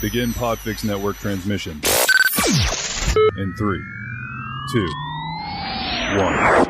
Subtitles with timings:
[0.00, 1.80] Begin Podfix Network transmission.
[3.36, 3.82] In three,
[4.70, 4.86] two,
[6.16, 6.66] one.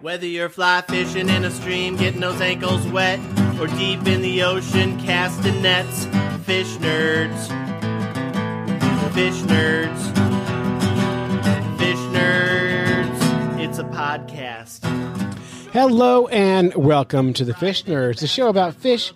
[0.00, 3.20] Whether you're fly fishing in a stream, getting those ankles wet,
[3.60, 6.06] or deep in the ocean casting nets,
[6.46, 7.48] fish nerds.
[9.12, 9.98] Fish nerds.
[11.78, 13.58] Fish nerds.
[13.60, 14.84] It's a podcast.
[15.74, 19.12] Hello and welcome to the Fish Nerds, the show about fish,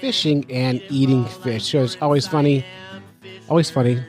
[0.00, 1.66] fishing, and eating fish.
[1.66, 2.64] Show is always funny,
[3.48, 4.02] always funny.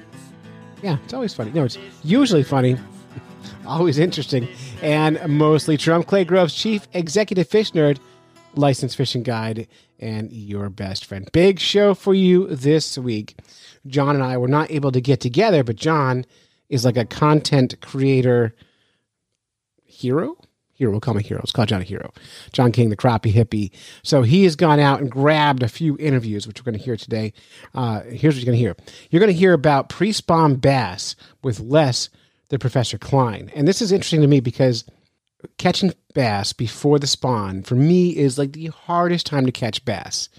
[0.82, 1.52] Yeah, it's always funny.
[1.52, 2.78] No, it's usually funny,
[3.66, 4.48] always interesting,
[4.82, 8.00] and mostly Trump Clay Groves, Chief Executive Fish Nerd,
[8.56, 9.68] licensed fishing guide,
[10.00, 11.30] and your best friend.
[11.32, 13.38] Big show for you this week.
[13.88, 16.26] John and I were not able to get together, but John
[16.70, 18.56] is like a content creator
[19.84, 20.38] hero
[20.82, 20.92] hero.
[20.92, 21.40] We'll call him a hero.
[21.42, 22.12] Let's call John a hero.
[22.54, 23.72] John King, the crappie hippie.
[24.04, 26.98] So he has gone out and grabbed a few interviews, which we're going to hear
[26.98, 27.34] today.
[27.76, 28.76] Uh, here's what you're going to hear.
[29.12, 32.10] You're going to hear about pre-spawn bass with Les,
[32.50, 33.52] the Professor Cline.
[33.56, 34.84] And this is interesting to me because
[35.58, 40.30] catching bass before the spawn, for me, is like the hardest time to catch bass.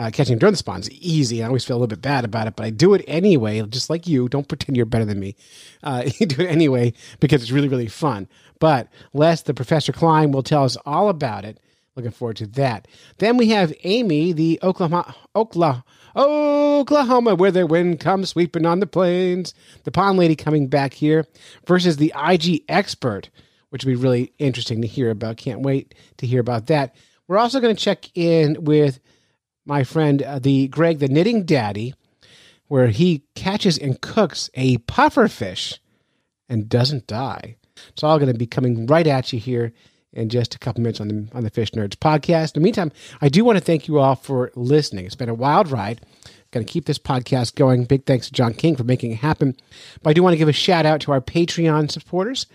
[0.00, 1.42] Uh, catching during the spawn is easy.
[1.42, 3.90] I always feel a little bit bad about it, but I do it anyway, just
[3.90, 4.30] like you.
[4.30, 5.36] Don't pretend you're better than me.
[5.82, 8.26] Uh, you do it anyway because it's really, really fun.
[8.60, 11.58] But Les, the Professor Cline, will tell us all about it.
[11.96, 12.86] Looking forward to that.
[13.18, 18.86] Then we have Amie, the Oklahoma, Oklahoma, Oklahoma, where the wind comes sweeping on the
[18.86, 19.54] plains.
[19.84, 21.26] The pond lady coming back here
[21.66, 23.30] versus the IG expert,
[23.70, 25.36] which will be really interesting to hear about.
[25.36, 26.94] Can't wait to hear about that.
[27.26, 29.00] We're also going to check in with
[29.64, 31.94] my friend, uh, the Greg, the knitting daddy,
[32.68, 35.80] where he catches and cooks a puffer fish
[36.48, 37.56] and doesn't die.
[37.88, 39.72] It's all going to be coming right at you here
[40.12, 42.56] in just a couple minutes on the on the Fish Nerds podcast.
[42.56, 45.06] In the meantime, I do want to thank you all for listening.
[45.06, 46.00] It's been a wild ride.
[46.50, 47.84] Going to keep this podcast going.
[47.84, 49.56] Big thanks to John King for making it happen.
[50.02, 52.46] But I do want to give a shout out to our Patreon supporters.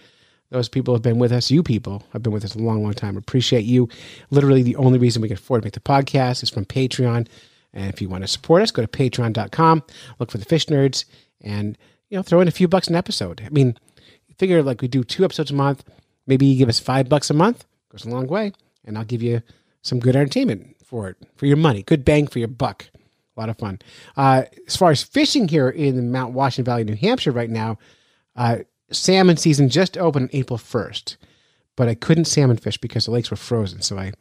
[0.50, 1.50] Those people have been with us.
[1.50, 3.16] You people have been with us a long, long time.
[3.16, 3.88] Appreciate you.
[4.32, 7.28] Literally, the only reason we can afford to make the podcast is from Patreon.
[7.74, 9.84] And if you want to support us, go to patreon.com,
[10.20, 11.06] look for the Fish Nerds,
[11.42, 11.78] and
[12.10, 13.42] you know, throw in a few bucks an episode.
[13.46, 13.78] I mean,
[14.38, 15.84] figure like we do two episodes a month.
[16.28, 17.66] Maybe you give us five bucks a month.
[17.90, 18.54] Goes a long way.
[18.84, 19.42] And I'll give you
[19.82, 21.84] some good entertainment for it, for your money.
[21.84, 22.86] Good bang for your buck.
[23.36, 23.80] A lot of fun.
[24.16, 27.78] Uh, as far as fishing here in the Mount Washington Valley, New Hampshire, right now,
[28.36, 28.60] uh,
[28.92, 31.18] salmon season just opened April 1st,
[31.76, 33.82] but I couldn't salmon fish because the lakes were frozen.
[33.82, 34.14] So I,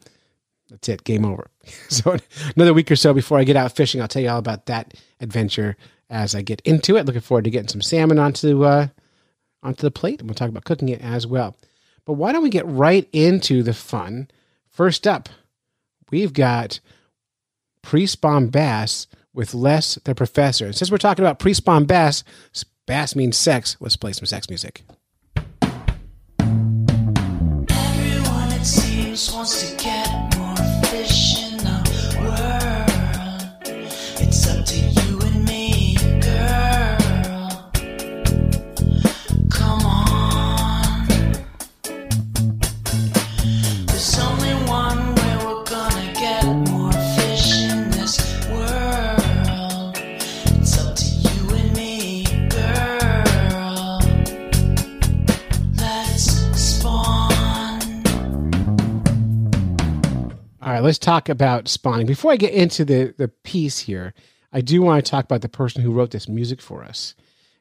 [0.69, 1.49] that's it, game over.
[1.89, 2.17] so
[2.55, 4.93] another week or so before I get out fishing, I'll tell you all about that
[5.21, 5.77] adventure
[6.09, 7.05] as I get into it.
[7.05, 8.87] Looking forward to getting some salmon onto uh,
[9.65, 11.57] onto the plate, and we'll talk about cooking it as well.
[12.05, 14.29] But why don't we get right into the fun?
[14.69, 15.27] First up,
[16.11, 16.79] we've got
[17.81, 20.65] pre-spawn bass with Les the Professor.
[20.65, 22.23] And since we're talking about pre-spawn bass,
[22.85, 23.75] bass means sex.
[23.79, 24.83] Let's play some sex music.
[27.69, 28.51] Everyone
[60.85, 62.05] let's talk about spawning.
[62.05, 64.13] Before I get into the the piece here,
[64.53, 67.15] I do want to talk about the person who wrote this music for us.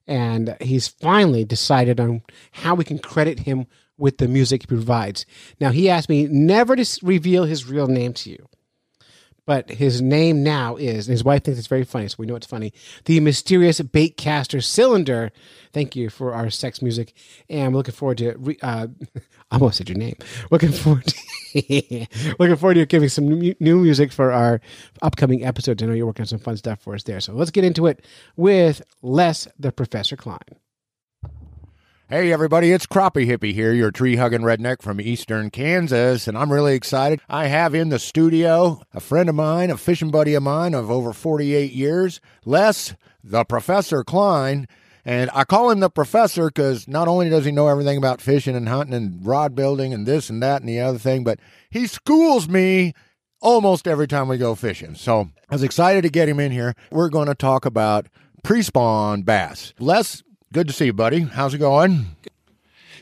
[0.07, 5.25] And he's finally decided on how we can credit him with the music he provides.
[5.61, 8.49] Now, he asked me never to reveal his real name to you.
[9.47, 12.37] But his name now is, and his wife thinks it's very funny, so we know
[12.37, 12.73] it's funny.
[13.05, 15.33] The mysterious baitcaster cylinder.
[15.73, 17.13] Thank you for our sex music,
[17.51, 18.35] and we're looking forward to.
[18.39, 18.87] Re, uh,
[19.51, 20.17] I almost said your name.
[20.51, 21.21] Looking forward to
[22.39, 24.61] looking forward to giving some new new music for our
[25.03, 25.83] upcoming episodes.
[25.83, 27.21] I know you're working on some fun stuff for us there.
[27.21, 28.05] So let's get into it
[28.37, 30.39] with Les the Professor Cline.
[32.11, 36.53] Hey everybody, it's Crappie Hippie here, your tree hugging redneck from eastern Kansas, and I'm
[36.53, 37.19] really excited.
[37.31, 40.91] I have in the studio a friend of mine, a fishing buddy of mine of
[40.91, 44.69] over 48 years, Les, the Professor Cline.
[45.03, 48.55] And I call him the professor because not only does he know everything about fishing
[48.55, 51.41] and hunting and rod building and this and that and the other thing, but
[51.71, 52.93] he schools me
[53.41, 54.95] almost every time we go fishing.
[54.95, 56.75] So I was excited to get him in here.
[56.91, 58.09] We're going to talk about
[58.43, 59.73] pre spawn bass.
[59.79, 60.23] Les,
[60.55, 61.23] good to see you, buddy.
[61.23, 62.07] How's it going?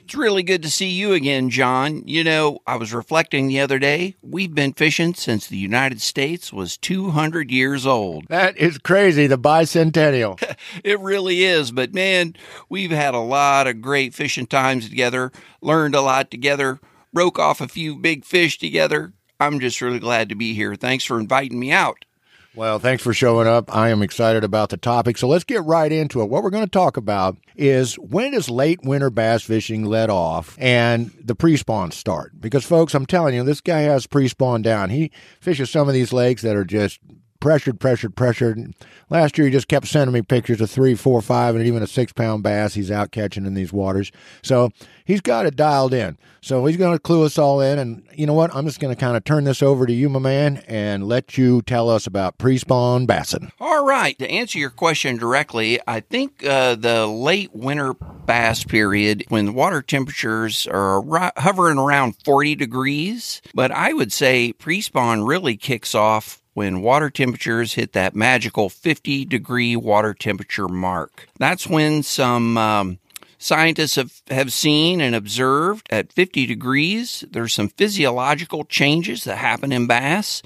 [0.04, 2.02] It's really good to see you again, John.
[2.06, 4.16] You know, I was reflecting the other day.
[4.22, 8.24] We've been fishing since the United States was 200 years old.
[8.28, 10.42] That is crazy, the bicentennial.
[10.82, 12.34] It really is, but man,
[12.70, 16.80] we've had a lot of great fishing times together, learned a lot together,
[17.12, 19.12] broke off a few big fish together.
[19.38, 20.74] I'm just really glad to be here.
[20.74, 22.06] Thanks for inviting me out.
[22.54, 23.74] Well, thanks for showing up.
[23.74, 25.16] I am excited about the topic.
[25.16, 26.28] So let's get right into it.
[26.28, 30.54] What we're going to talk about is when does late winter bass fishing let off
[30.60, 32.38] and the pre spawn start?
[32.38, 34.90] Because, folks, I'm telling you, this guy has pre spawn down.
[34.90, 35.10] He
[35.40, 37.00] fishes some of these lakes that are just
[37.42, 38.72] pressured, pressured, pressured.
[39.10, 41.88] Last year, he just kept sending me pictures of three, four, five, and even a
[41.88, 44.12] six pound bass he's out catching in these waters.
[44.42, 44.70] So
[45.04, 46.16] he's got it dialed in.
[46.40, 47.80] So he's going to clue us all in.
[47.80, 48.54] And you know what?
[48.54, 51.36] I'm just going to kind of turn this over to you, my man, and let
[51.36, 53.50] you tell us about pre spawn bassing.
[53.60, 54.16] All right.
[54.20, 59.82] To answer your question directly, I think uh, the late winter bass period, when water
[59.82, 61.02] temperatures are
[61.36, 67.10] hovering around 40 degrees, but I would say pre spawn really kicks off when water
[67.10, 71.28] temperatures hit that magical 50 degree water temperature mark.
[71.38, 72.58] That's when some.
[72.58, 72.98] Um,
[73.42, 79.72] Scientists have, have seen and observed at 50 degrees, there's some physiological changes that happen
[79.72, 80.42] in bass.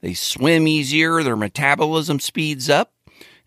[0.00, 2.92] They swim easier, their metabolism speeds up,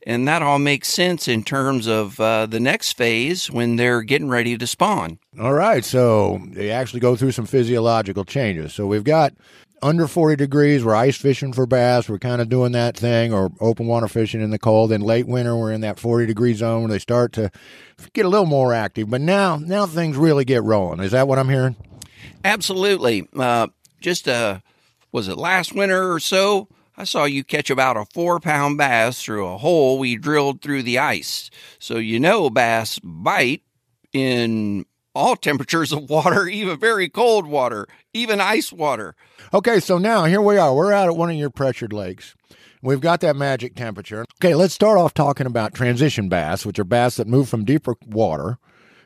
[0.05, 4.27] and that all makes sense in terms of uh, the next phase when they're getting
[4.27, 5.19] ready to spawn.
[5.39, 5.85] All right.
[5.85, 8.73] So they actually go through some physiological changes.
[8.73, 9.33] So we've got
[9.81, 12.09] under 40 degrees, we're ice fishing for bass.
[12.09, 14.91] We're kind of doing that thing, or open water fishing in the cold.
[14.91, 17.51] In late winter, we're in that 40 degree zone where they start to
[18.13, 19.09] get a little more active.
[19.09, 20.99] But now, now things really get rolling.
[20.99, 21.75] Is that what I'm hearing?
[22.43, 23.27] Absolutely.
[23.35, 23.67] Uh,
[23.99, 24.59] just uh,
[25.11, 26.67] was it last winter or so?
[26.97, 30.83] I saw you catch about a four pound bass through a hole we drilled through
[30.83, 31.49] the ice.
[31.79, 33.63] So you know bass bite
[34.11, 34.85] in
[35.19, 39.15] all temperatures of water, even very cold water, even ice water.
[39.53, 40.73] Okay, so now here we are.
[40.73, 42.35] We're out at one of your pressured lakes.
[42.81, 44.25] We've got that magic temperature.
[44.41, 47.95] Okay, let's start off talking about transition bass, which are bass that move from deeper
[48.07, 48.57] water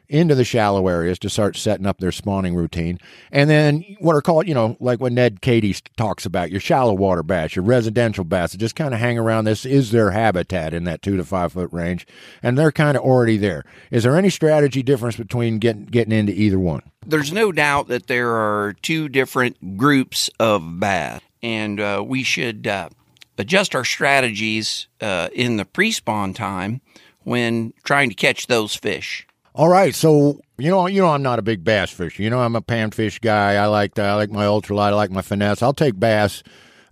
[0.09, 2.99] into the shallow areas to start setting up their spawning routine.
[3.31, 6.93] And then what are called, you know, like what Ned Kehde talks about, your shallow
[6.93, 9.45] water bass, your residential bass that just kind of hang around.
[9.45, 12.05] This is their habitat in that two to five foot range,
[12.41, 13.63] and they're kind of already there.
[13.91, 16.81] Is there any strategy difference between getting getting into either one?
[17.05, 22.67] There's no doubt that there are two different groups of bass, and uh, we should
[22.67, 22.89] uh,
[23.37, 26.81] adjust our strategies uh, in the pre spawn time
[27.23, 29.27] when trying to catch those fish.
[29.55, 32.23] All right, so you know, you know, I'm not a big bass fisher.
[32.23, 33.55] You know, I'm a panfish guy.
[33.55, 34.89] I like I like my ultralight.
[34.89, 35.61] I like my finesse.
[35.61, 36.41] I'll take bass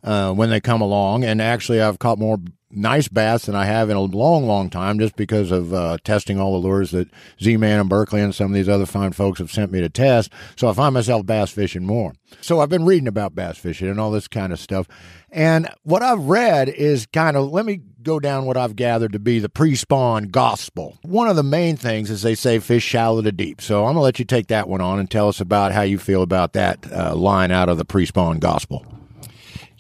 [0.03, 2.37] uh, when they come along, and actually, I've caught more
[2.73, 6.39] nice bass than I have in a long, long time, just because of uh, testing
[6.39, 7.09] all the lures that
[7.41, 10.31] Z-Man and Berkley and some of these other fine folks have sent me to test.
[10.55, 12.13] So I find myself bass fishing more.
[12.41, 14.87] So I've been reading about bass fishing and all this kind of stuff.
[15.31, 19.19] And what I've read is kind of let me go down what I've gathered to
[19.19, 20.97] be the pre-spawn gospel.
[21.03, 23.61] One of the main things is they say fish shallow to deep.
[23.61, 25.97] So I'm gonna let you take that one on and tell us about how you
[25.97, 28.85] feel about that uh, line out of the pre-spawn gospel.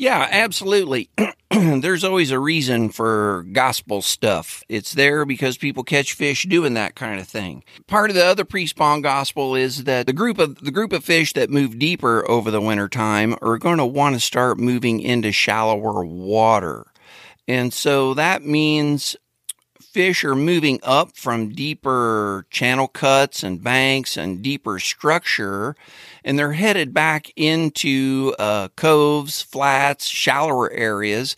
[0.01, 1.11] Yeah, absolutely.
[1.51, 4.63] There's always a reason for gospel stuff.
[4.67, 7.63] It's there because people catch fish doing that kind of thing.
[7.85, 11.33] Part of the other pre-spawn gospel is that the group of the group of fish
[11.33, 15.31] that move deeper over the winter time are going to want to start moving into
[15.31, 16.87] shallower water.
[17.47, 19.15] And so that means
[19.91, 25.75] fish are moving up from deeper channel cuts and banks and deeper structure,
[26.23, 31.35] and they're headed back into uh, coves, flats, shallower areas,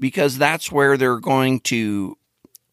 [0.00, 2.16] because that's where they're going to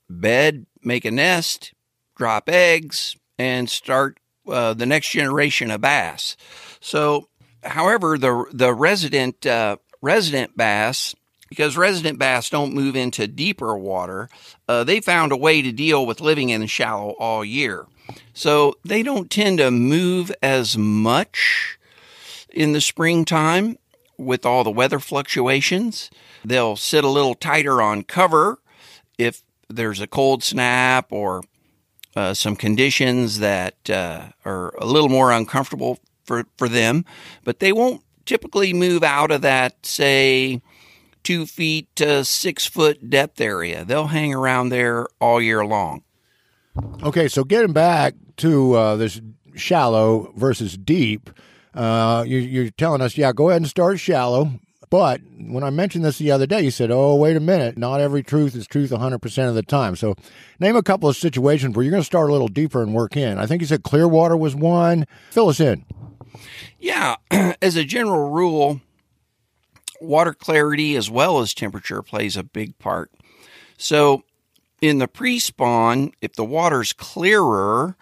[0.10, 1.74] bed, make a nest,
[2.16, 6.36] drop eggs, and start uh, the next generation of bass.
[6.80, 7.30] So,
[7.64, 11.14] however, the the resident uh, resident bass
[11.50, 14.30] because resident bass don't move into deeper water,
[14.68, 17.88] uh, they found a way to deal with living in shallow all year.
[18.34, 21.78] So they don't tend to move as much
[22.50, 23.78] in the springtime
[24.18, 26.10] with all the weather fluctuations.
[26.44, 28.60] They'll sit a little tighter on cover
[29.18, 31.44] if there's a cold snap or
[32.16, 37.06] uh, some conditions that uh, are a little more uncomfortable for, for them,
[37.44, 40.62] but they won't typically move out of that, say,
[41.24, 43.86] two feet to six foot depth area.
[43.86, 46.04] They'll hang around there all year long.
[47.04, 49.22] Okay, so getting back to uh, this
[49.56, 51.30] shallow versus deep,
[51.74, 54.52] uh, you, you're telling us, yeah, go ahead and start shallow.
[54.90, 58.02] But when I mentioned this the other day, you said, oh, wait a minute, not
[58.02, 59.96] every truth is truth 100% of the time.
[59.96, 60.16] So
[60.60, 63.16] name a couple of situations where you're going to start a little deeper and work
[63.16, 63.38] in.
[63.38, 65.06] I think you said Clearwater was one.
[65.30, 65.86] Fill us in.
[66.80, 67.18] Yeah,
[67.62, 68.82] as a general rule,
[70.02, 73.12] water clarity as well as temperature plays a big part.
[73.78, 74.24] So,
[74.82, 77.96] in the pre spawn, if the water's clearer,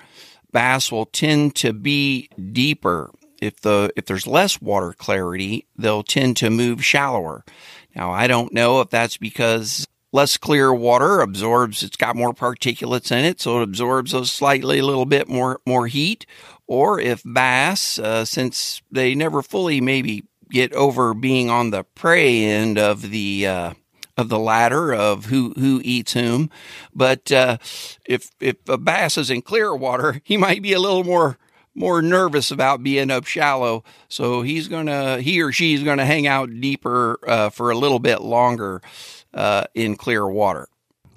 [0.52, 3.12] bass will tend to be deeper.
[3.42, 7.44] If the if there's less water clarity, they'll tend to move shallower.
[7.96, 13.12] Now, I don't know if that's because less clear water absorbs it's got more particulates
[13.12, 16.26] in it so it absorbs a slightly little bit more more heat
[16.66, 22.44] or if bass uh, since they never fully maybe get over being on the prey
[22.44, 23.74] end of the uh,
[24.16, 26.50] of the ladder of who who eats whom
[26.94, 27.58] but uh,
[28.06, 31.38] if if a bass is in clear water he might be a little more
[31.76, 36.50] more nervous about being up shallow so he's gonna he or she's gonna hang out
[36.60, 38.82] deeper uh, for a little bit longer
[39.38, 40.68] uh, in clear water.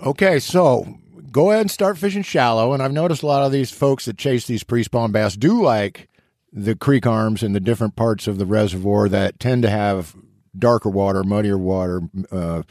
[0.04, 0.98] Okay, so
[1.32, 2.72] go ahead and start fishing shallow.
[2.72, 5.62] And I've noticed a lot of these folks that chase these pre spawn bass do
[5.62, 6.08] like
[6.52, 10.16] the creek arms and the different parts of the reservoir that tend to have
[10.58, 12.02] darker water, muddier water,
[12.32, 12.62] uh,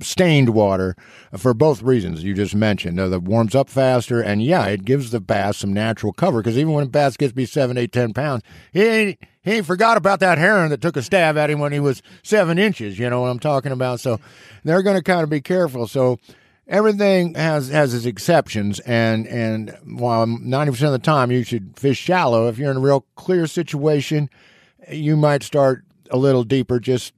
[0.00, 0.94] stained water
[1.36, 2.98] for both reasons you just mentioned.
[2.98, 6.56] Uh, that warms up faster, and yeah, it gives the bass some natural cover because
[6.56, 9.66] even when a bass gets to be seven, eight, ten pounds, he ain't he ain't
[9.66, 12.98] forgot about that heron that took a stab at him when he was seven inches.
[12.98, 14.00] You know what I'm talking about?
[14.00, 14.20] So
[14.62, 15.86] they're going to kind of be careful.
[15.86, 16.18] So
[16.66, 21.78] everything has has its exceptions, and and while ninety percent of the time you should
[21.78, 24.30] fish shallow, if you're in a real clear situation,
[24.90, 27.12] you might start a little deeper just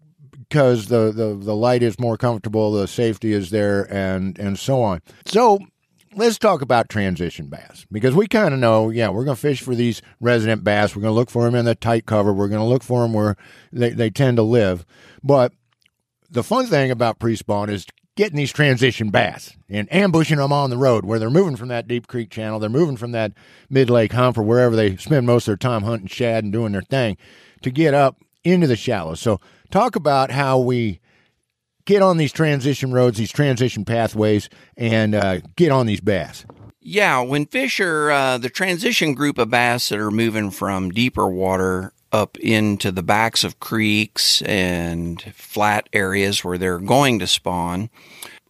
[0.48, 4.80] because the, the, the light is more comfortable, the safety is there, and and so
[4.82, 5.02] on.
[5.24, 5.58] So
[6.14, 9.60] let's talk about transition bass because we kind of know, yeah, we're going to fish
[9.60, 10.94] for these resident bass.
[10.94, 12.32] We're going to look for them in the tight cover.
[12.32, 13.36] We're going to look for them where
[13.72, 14.86] they, they tend to live.
[15.22, 15.52] But
[16.30, 17.86] the fun thing about pre-spawn is
[18.16, 21.86] getting these transition bass and ambushing them on the road where they're moving from that
[21.86, 22.58] deep creek channel.
[22.58, 23.32] They're moving from that
[23.70, 26.82] mid-lake hump or wherever they spend most of their time hunting shad and doing their
[26.82, 27.18] thing
[27.62, 29.20] to get up into the shallows.
[29.20, 31.00] So talk about how we
[31.84, 36.46] get on these transition roads, these transition pathways, and uh, get on these bass.
[36.80, 41.28] Yeah, when fish are uh, the transition group of bass that are moving from deeper
[41.28, 47.90] water up into the backs of creeks and flat areas where they're going to spawn.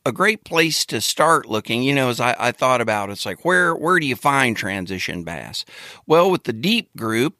[0.04, 3.44] A great place to start looking, you know, as I, I thought about, it's like
[3.44, 5.64] where where do you find transition bass?
[6.06, 7.34] Well, with the deep group,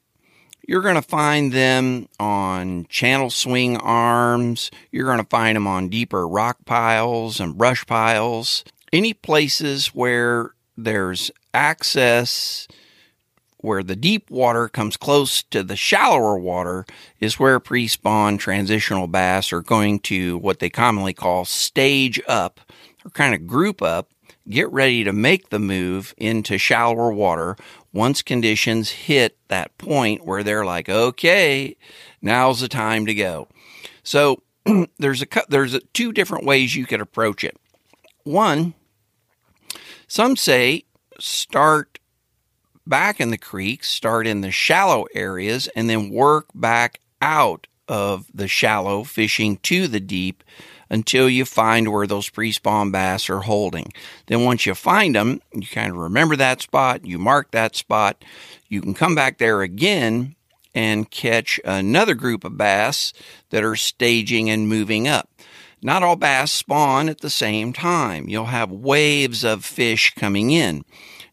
[0.67, 4.69] you're going to find them on channel swing arms.
[4.91, 8.65] You're going to find them on deeper rock piles and brush piles.
[8.91, 12.67] Any places where there's access,
[13.59, 16.85] where the deep water comes close to the shallower water,
[17.19, 22.59] is where pre spawn transitional bass are going to what they commonly call stage up
[23.05, 24.11] or kind of group up
[24.49, 27.55] get ready to make the move into shallower water
[27.93, 31.75] once conditions hit that point where they're like, okay,
[32.21, 33.47] now's the time to go.
[34.03, 34.41] So
[34.97, 37.57] there's a there's a, two different ways you could approach it.
[38.23, 38.73] One,
[40.07, 40.85] some say
[41.19, 41.99] start
[42.89, 48.27] back in the creeks, start in the shallow areas, and then work back out of
[48.33, 50.43] the shallow, fishing to the deep
[50.89, 53.91] until you find where those pre spawn bass are holding.
[54.27, 58.23] Then, once you find them, you kind of remember that spot, you mark that spot,
[58.67, 60.35] you can come back there again
[60.75, 63.13] and catch another group of bass
[63.49, 65.29] that are staging and moving up.
[65.81, 68.27] Not all bass spawn at the same time.
[68.27, 70.85] You'll have waves of fish coming in.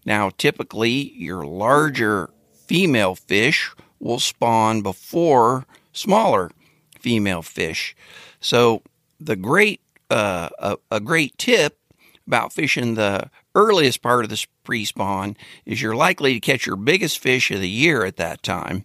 [0.05, 2.31] Now, typically, your larger
[2.67, 6.51] female fish will spawn before smaller
[6.99, 7.95] female fish.
[8.41, 8.83] So
[9.21, 9.81] the great
[10.11, 11.79] uh, a, a great tip
[12.27, 17.19] about fishing the earliest part of the pre-spawn is you're likely to catch your biggest
[17.19, 18.85] fish of the year at that time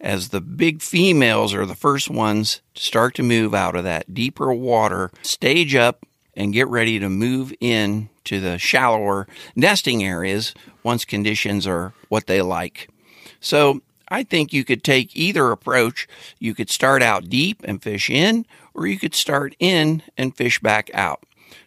[0.00, 4.12] as the big females are the first ones to start to move out of that
[4.12, 10.54] deeper water stage up and get ready to move in to the shallower nesting areas
[10.82, 12.88] once conditions are what they like
[13.40, 16.08] so I think you could take either approach.
[16.38, 18.44] You could start out deep and fish in,
[18.74, 21.24] or you could start in and fish back out.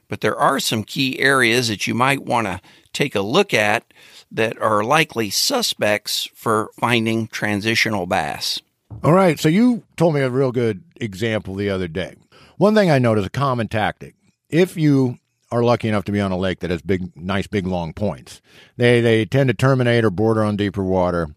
[0.09, 3.85] But there are some key areas that you might want to take a look at
[4.31, 8.59] that are likely suspects for finding transitional bass.
[9.03, 9.39] All right.
[9.39, 12.15] So you told me a real good example the other day.
[12.57, 14.15] One thing I noticed a common tactic.
[14.49, 15.17] If you
[15.53, 18.41] are lucky enough to be on a lake that has big, nice, big, long points,
[18.75, 21.27] they they tend to terminate or border on deeper water,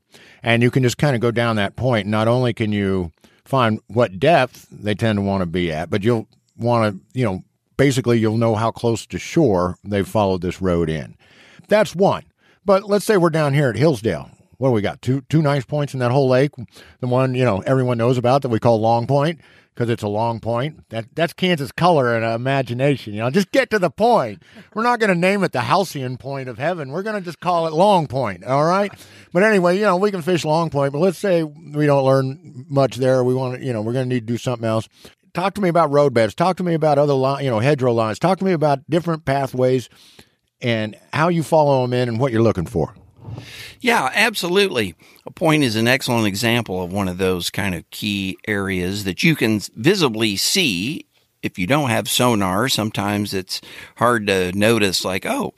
[0.42, 2.06] and you can just kind of go down that point.
[2.06, 3.12] Not only can you
[3.44, 7.26] find what depth they tend to want to be at, but you'll want to, you
[7.26, 7.44] know,
[7.76, 11.14] basically you'll know how close to shore they've followed this road in.
[11.68, 12.24] That's one.
[12.64, 14.30] But let's say we're down here at Hillsdale.
[14.56, 15.02] What do we got?
[15.02, 16.52] Two two nice points in that whole lake.
[17.00, 19.40] The one you know everyone knows about that we call Long Point
[19.76, 20.88] because it's a long point.
[20.88, 23.12] That that's Kansas color and imagination.
[23.12, 24.42] You know, just get to the point.
[24.74, 26.90] We're not going to name it the Halcyon Point of Heaven.
[26.90, 28.42] We're going to just call it Long Point.
[28.44, 28.90] All right.
[29.32, 30.92] But anyway, you know, we can fish Long Point.
[30.92, 33.22] But let's say we don't learn much there.
[33.22, 34.88] We want to, you know, we're going to need to do something else.
[35.34, 36.34] Talk to me about road beds.
[36.34, 38.18] Talk to me about other, li- you know, hedgerow lines.
[38.18, 39.90] Talk to me about different pathways
[40.62, 42.94] and how you follow them in and what you're looking for.
[43.80, 44.94] Yeah, absolutely.
[45.26, 49.22] A point is an excellent example of one of those kind of key areas that
[49.22, 51.06] you can visibly see.
[51.42, 53.60] If you don't have sonar, sometimes it's
[53.96, 55.54] hard to notice, like, oh,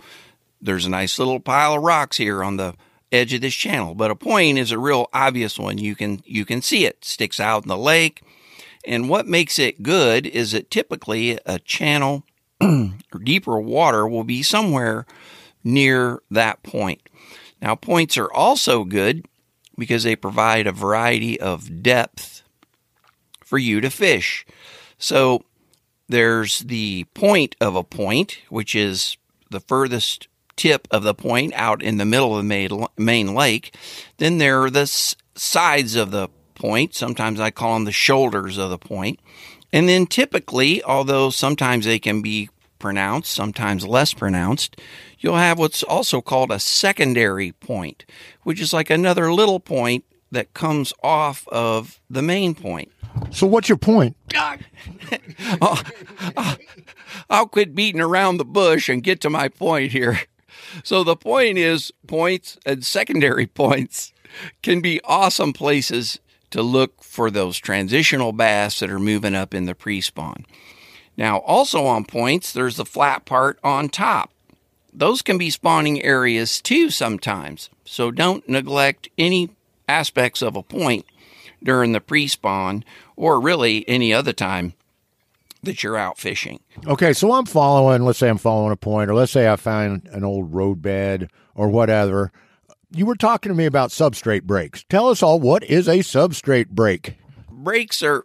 [0.61, 2.75] there's a nice little pile of rocks here on the
[3.13, 3.95] edge of this channel.
[3.95, 5.79] But a point is a real obvious one.
[5.79, 8.23] You can you can see it sticks out in the lake.
[8.85, 12.25] And what makes it good is that typically a channel
[12.61, 15.07] or deeper water will be somewhere
[15.65, 17.08] near that point.
[17.61, 19.27] Now, points are also good
[19.77, 22.43] because they provide a variety of depth
[23.45, 24.45] for you to fish.
[24.99, 25.43] So
[26.09, 29.17] there's the point of a point, which is
[29.51, 33.75] the furthest tip of the point out in the middle of the main, lake.
[34.19, 34.87] Then there are the
[35.35, 36.95] sides of the point.
[36.95, 39.21] Sometimes I call them the shoulders of the point.
[39.73, 44.81] And then typically, although sometimes they can be pronounced, sometimes less pronounced,
[45.19, 48.05] you'll have what's also called a secondary point,
[48.43, 52.91] which is like another little point that comes off of the main point.
[53.31, 54.17] So, what's your point?
[55.61, 55.81] Oh,
[56.37, 56.57] oh,
[57.31, 60.21] I'll quit beating around the bush and get to my point here.
[60.83, 64.13] So, the point is points and secondary points
[64.63, 66.19] can be awesome places
[66.51, 70.45] to look for those transitional bass that are moving up in the pre spawn.
[71.19, 74.31] Now, also on points, there's the flat part on top.
[74.93, 77.69] Those can be spawning areas too sometimes.
[77.85, 79.51] So don't neglect any
[79.89, 81.05] aspects of a point
[81.61, 82.85] during the pre spawn
[83.17, 84.75] or really any other time
[85.65, 86.61] that you're out fishing.
[86.87, 90.07] Okay, so I'm following, let's say I'm following a point, or let's say I find
[90.13, 92.31] an old roadbed or whatever.
[92.93, 94.85] You were talking to me about substrate breaks.
[94.89, 97.17] Tell us all what is a substrate break?
[97.51, 98.25] Breaks are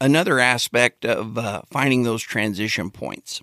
[0.00, 3.42] another aspect of uh, finding those transition points.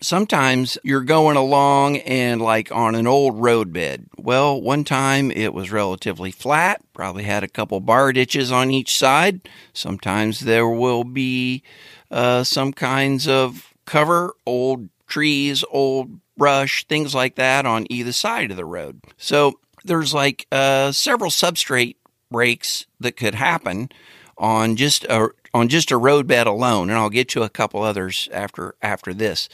[0.00, 4.06] Sometimes you're going along and like on an old road bed.
[4.18, 8.98] Well, one time it was relatively flat, probably had a couple bar ditches on each
[8.98, 9.48] side.
[9.72, 11.62] Sometimes there will be
[12.10, 18.50] uh, some kinds of cover, old trees, old brush, things like that on either side
[18.50, 19.00] of the road.
[19.18, 21.96] So there's like uh, several substrate
[22.30, 23.90] breaks that could happen
[24.38, 28.28] on just a on just a roadbed alone, and I'll get to a couple others
[28.32, 29.48] after after this.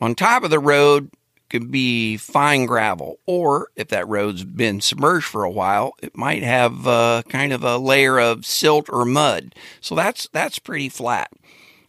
[0.00, 1.10] On top of the road
[1.48, 6.42] could be fine gravel, or if that road's been submerged for a while, it might
[6.42, 9.54] have uh, kind of a layer of silt or mud.
[9.80, 11.30] So that's that's pretty flat.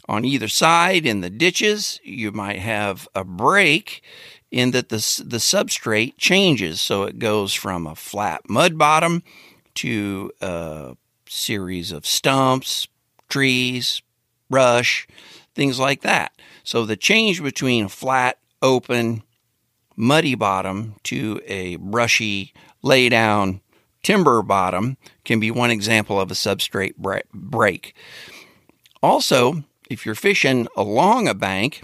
[0.09, 4.01] On either side in the ditches, you might have a break
[4.49, 9.23] in that the the substrate changes, so it goes from a flat mud bottom
[9.75, 10.97] to a
[11.27, 12.87] series of stumps,
[13.31, 14.01] trees,
[14.49, 15.07] brush,
[15.55, 16.31] things like that.
[16.63, 19.23] So the change between a flat, open,
[19.95, 23.61] muddy bottom to a brushy, lay down
[24.03, 26.95] timber bottom can be one example of a substrate
[27.33, 27.95] break.
[29.01, 31.83] Also, if you're fishing along a bank,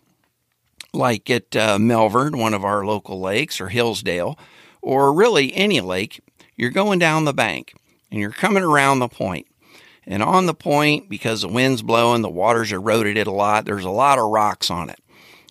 [0.94, 4.38] like at uh, Melvern, one of our local lakes, or Hillsdale,
[4.82, 6.22] or really any lake,
[6.56, 7.74] you're going down the bank
[8.10, 9.48] and you're coming around the point.
[10.08, 13.84] And on the point, because the wind's blowing, the water's eroded it a lot, there's
[13.84, 15.00] a lot of rocks on it.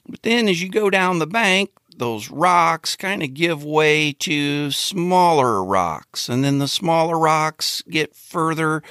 [0.08, 4.70] But then as you go down the bank, those rocks kind of give way to
[4.70, 6.28] smaller rocks.
[6.28, 8.82] And then the smaller rocks get further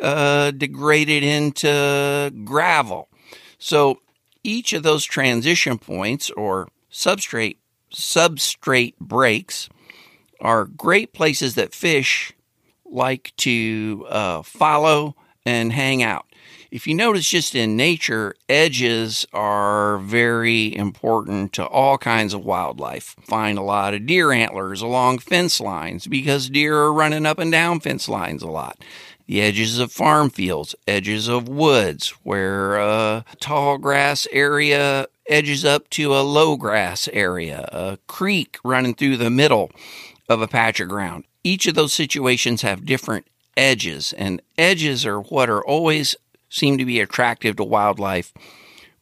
[0.00, 3.08] uh, degraded into gravel.
[3.58, 4.00] So
[4.42, 7.58] each of those transition points or substrate
[7.92, 9.68] substrate breaks
[10.40, 12.32] are great places that fish
[12.92, 16.26] like to uh, follow and hang out.
[16.70, 23.14] If you notice, just in nature, edges are very important to all kinds of wildlife.
[23.24, 27.52] Find a lot of deer antlers along fence lines because deer are running up and
[27.52, 28.82] down fence lines a lot.
[29.26, 35.90] The edges of farm fields, edges of woods, where a tall grass area edges up
[35.90, 39.70] to a low grass area, a creek running through the middle
[40.26, 41.24] of a patch of ground.
[41.44, 43.26] Each of those situations have different
[43.56, 44.12] edges.
[44.12, 46.16] And edges are what are always
[46.48, 48.32] seem to be attractive to wildlife,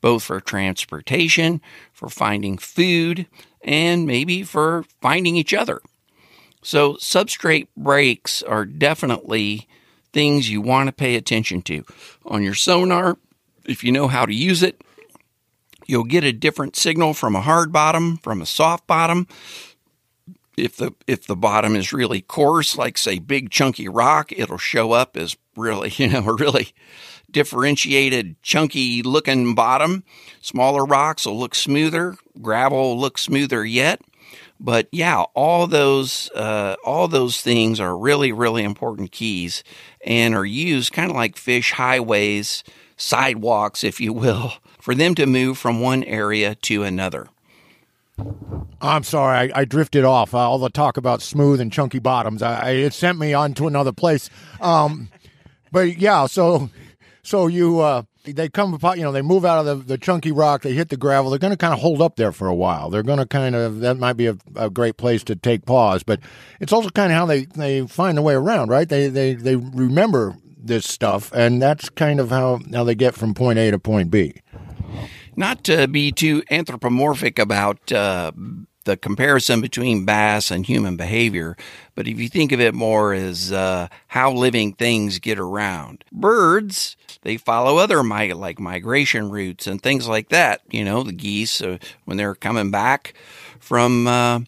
[0.00, 1.60] both for transportation,
[1.92, 3.26] for finding food,
[3.62, 5.80] and maybe for finding each other.
[6.62, 9.66] So, substrate breaks are definitely
[10.12, 11.84] things you want to pay attention to.
[12.26, 13.16] On your sonar,
[13.64, 14.82] if you know how to use it,
[15.86, 19.26] you'll get a different signal from a hard bottom, from a soft bottom.
[20.60, 24.92] If the if the bottom is really coarse, like say big chunky rock, it'll show
[24.92, 26.72] up as really, you know, a really
[27.30, 30.04] differentiated, chunky looking bottom.
[30.40, 34.00] Smaller rocks will look smoother, gravel will look smoother yet.
[34.58, 39.64] But yeah, all those uh, all those things are really really important keys
[40.04, 42.62] and are used kind of like fish highways,
[42.96, 47.28] sidewalks, if you will, for them to move from one area to another.
[48.80, 50.34] I'm sorry, I, I drifted off.
[50.34, 53.54] Uh, all the talk about smooth and chunky bottoms, I, I, it sent me on
[53.54, 54.30] to another place.
[54.60, 55.08] Um,
[55.70, 56.70] but yeah, so
[57.22, 60.32] so you uh, they come upon, you know, they move out of the, the chunky
[60.32, 61.30] rock, they hit the gravel.
[61.30, 62.90] They're going to kind of hold up there for a while.
[62.90, 66.02] They're going to kind of that might be a, a great place to take pause,
[66.02, 66.20] but
[66.60, 68.88] it's also kind of how they they find the way around, right?
[68.88, 73.34] They they they remember this stuff, and that's kind of how how they get from
[73.34, 74.34] point A to point B.
[75.36, 78.32] Not to be too anthropomorphic about uh,
[78.84, 81.56] the comparison between bass and human behavior,
[81.94, 86.96] but if you think of it more as uh, how living things get around, birds
[87.22, 90.62] they follow other like migration routes and things like that.
[90.70, 93.14] You know, the geese uh, when they're coming back
[93.58, 94.40] from uh,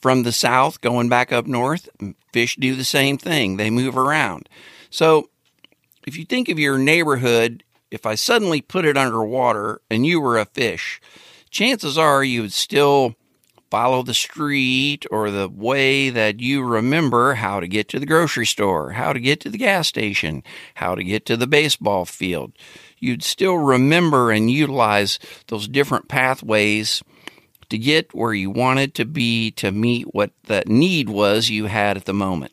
[0.00, 1.88] from the south, going back up north,
[2.32, 3.56] fish do the same thing.
[3.56, 4.48] They move around.
[4.90, 5.30] So,
[6.06, 7.64] if you think of your neighborhood,
[7.94, 11.00] if I suddenly put it underwater and you were a fish,
[11.48, 13.14] chances are you would still
[13.70, 18.46] follow the street or the way that you remember how to get to the grocery
[18.46, 20.42] store, how to get to the gas station,
[20.74, 22.52] how to get to the baseball field.
[22.98, 27.00] You'd still remember and utilize those different pathways
[27.68, 31.96] to get where you wanted to be to meet what that need was you had
[31.96, 32.52] at the moment.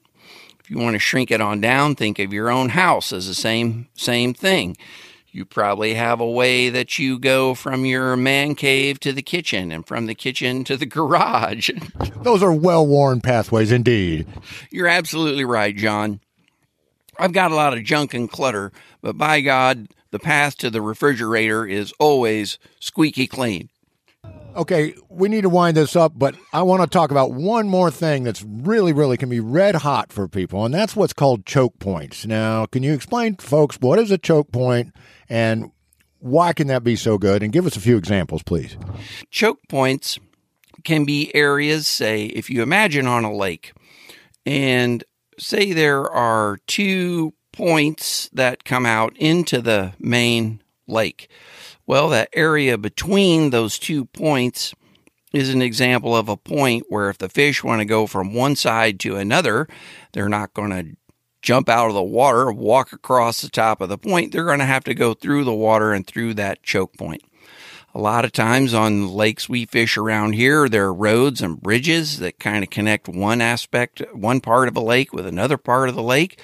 [0.59, 3.33] If you want to shrink it on down, think of your own house as the
[3.33, 4.77] same same thing.
[5.33, 9.71] You probably have a way that you go from your man cave to the kitchen
[9.71, 11.69] and from the kitchen to the garage.
[12.17, 14.27] Those are well worn pathways indeed.
[14.71, 16.19] You're absolutely right, John.
[17.17, 20.81] I've got a lot of junk and clutter, but by God, the path to the
[20.81, 23.69] refrigerator is always squeaky clean.
[24.53, 27.89] Okay, we need to wind this up, but I want to talk about one more
[27.89, 31.79] thing that's really, really can be red hot for people, and that's what's called choke
[31.79, 32.25] points.
[32.25, 34.93] Now, can you explain, folks, what is a choke point
[35.29, 35.71] and
[36.19, 37.43] why can that be so good?
[37.43, 38.75] And give us a few examples, please.
[39.29, 40.19] Choke points
[40.83, 43.73] can be areas, say, if you imagine on a lake,
[44.45, 45.03] and
[45.39, 51.29] say there are two points that come out into the main lake.
[51.85, 54.73] Well, that area between those two points
[55.33, 58.55] is an example of a point where if the fish want to go from one
[58.55, 59.67] side to another,
[60.13, 60.95] they're not going to
[61.41, 64.31] jump out of the water, walk across the top of the point.
[64.31, 67.23] They're going to have to go through the water and through that choke point.
[67.93, 72.19] A lot of times on lakes we fish around here, there are roads and bridges
[72.19, 75.95] that kind of connect one aspect, one part of a lake with another part of
[75.95, 76.39] the lake.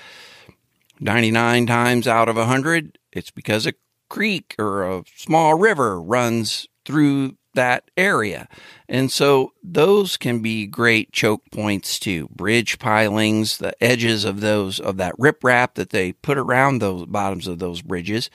[1.00, 3.74] 99 times out of 100, it's because a
[4.10, 8.48] creek or a small river runs through that area.
[8.88, 12.30] And so those can be great choke points too.
[12.30, 17.48] Bridge pilings, the edges of those, of that riprap that they put around those bottoms
[17.48, 18.30] of those bridges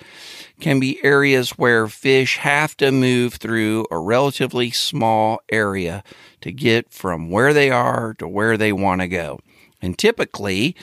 [0.60, 6.02] can be areas where fish have to move through a relatively small area
[6.40, 9.38] to get from where they are to where they want to go.
[9.80, 10.76] And typically,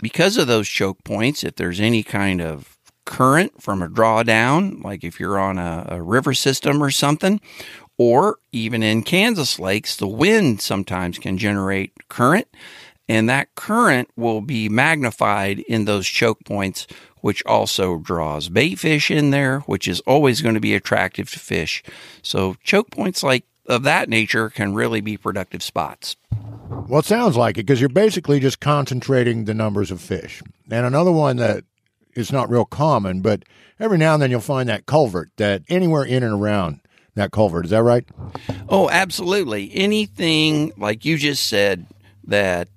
[0.00, 2.71] because of those choke points, if there's any kind of
[3.04, 7.40] current from a drawdown, like if you're on a, a, river system or something,
[7.98, 12.48] or even in Kansas lakes, the wind sometimes can generate current,
[13.08, 16.86] and that current will be magnified in those choke points,
[17.20, 21.38] which also draws bait fish in there, which is always going to be attractive to
[21.38, 21.82] fish.
[22.22, 26.16] So, choke points like of that nature can really be productive spots.
[26.88, 30.42] Well, it sounds like it because you're basically just concentrating the numbers of fish.
[30.70, 31.64] And another one that
[32.14, 33.42] is not real common, but
[33.78, 36.80] every now and then you'll find that culvert that anywhere in and around
[37.14, 37.64] that culvert.
[37.64, 38.08] Is that right?
[38.68, 39.70] Oh, absolutely.
[39.74, 41.86] Anything like you just said
[42.24, 42.68] that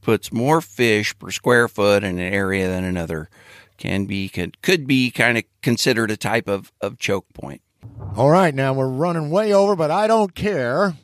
[0.00, 3.28] puts more fish per square foot in an area than another
[3.78, 7.62] can be could, could be kind of considered a type of, of choke point.
[8.16, 10.94] All right, now we're running way over, but I don't care.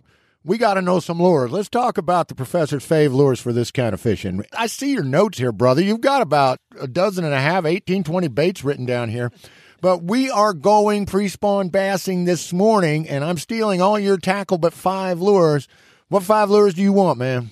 [0.45, 1.51] We got to know some lures.
[1.51, 4.45] Let's talk about the professor's fave lures for this kind of fishing.
[4.57, 5.83] I see your notes here, brother.
[5.83, 9.31] You've got about a dozen and a half, 18, 20 baits written down here.
[9.83, 14.59] But we are going pre spawn bassing this morning, and I'm stealing all your tackle
[14.59, 15.69] but five lures.
[16.09, 17.49] What five lures do you want, man?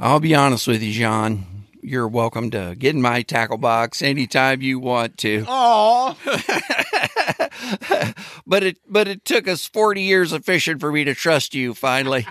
[0.00, 1.51] I'll be honest with you, John.
[1.84, 5.44] You're welcome to get in my tackle box anytime you want to.
[5.48, 6.16] Oh,
[8.46, 11.74] but it but it took us 40 years of fishing for me to trust you
[11.74, 12.24] finally.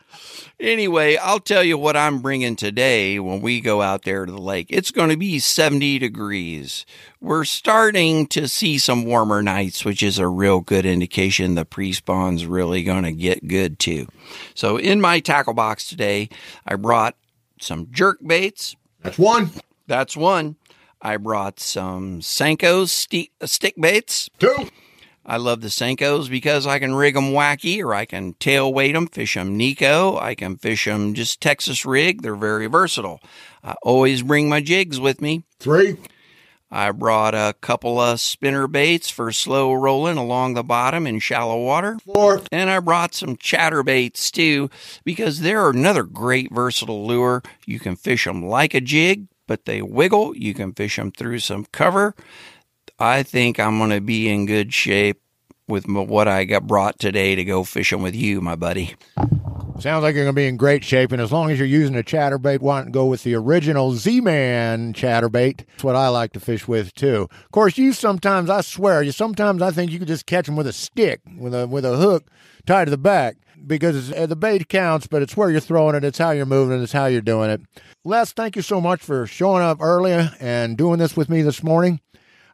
[0.60, 4.42] anyway, I'll tell you what I'm bringing today when we go out there to the
[4.42, 4.66] lake.
[4.70, 6.84] It's going to be 70 degrees.
[7.20, 12.46] We're starting to see some warmer nights, which is a real good indication the pre-spawn's
[12.46, 14.08] really going to get good too.
[14.56, 16.30] So in my tackle box today,
[16.66, 17.14] I brought
[17.60, 18.74] some jerk baits.
[19.02, 19.50] That's one,
[19.86, 20.56] That's one.
[21.00, 24.28] I brought some Senko's sti- uh, stick baits.
[24.38, 24.68] two,
[25.24, 28.92] I love the Senkos because I can rig them wacky or I can tail weight
[28.94, 30.20] them, fish them Neko.
[30.20, 32.22] I can fish them just Texas rig.
[32.22, 33.20] They're very versatile.
[33.62, 35.44] I always bring my jigs with me.
[35.60, 35.98] three,
[36.70, 41.62] I brought a couple of spinner baits for slow rolling along the bottom in shallow
[41.62, 41.98] water.
[42.04, 44.68] four, And I brought some chatter baits too,
[45.04, 47.42] because they're another great versatile lure.
[47.64, 50.36] You can fish them like a jig, but they wiggle.
[50.36, 52.14] You can fish them through some cover.
[52.98, 55.22] I think I'm going to be in good shape
[55.68, 58.94] with what I got brought today to go fishing with you, my buddy.
[59.80, 61.12] Sounds like you're going to be in great shape.
[61.12, 64.20] And as long as you're using a chatterbait, why not go with the original Z
[64.20, 65.58] Man chatterbait?
[65.58, 67.28] That's what I like to fish with too.
[67.30, 70.56] Of course, you sometimes, I swear, you sometimes I think you could just catch them
[70.56, 72.26] with a stick, with a with a hook
[72.66, 73.36] tied to the back,
[73.66, 76.78] because uh, the bait counts, but it's where you're throwing it, it's how you're moving
[76.78, 77.60] it, it's how you're doing it.
[78.04, 81.62] Les, thank you so much for showing up earlier and doing this with me this
[81.62, 82.00] morning.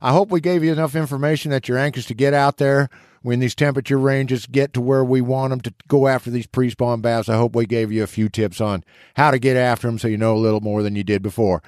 [0.05, 2.91] I hope we gave you enough information that you're anxious to get out there
[3.23, 7.01] when these temperature ranges get to where we want them to go after these pre-spawn
[7.01, 7.31] bass.
[7.31, 8.85] I hope we gave you a few tips on
[9.17, 11.63] how to get after them so you know a little more than you did before.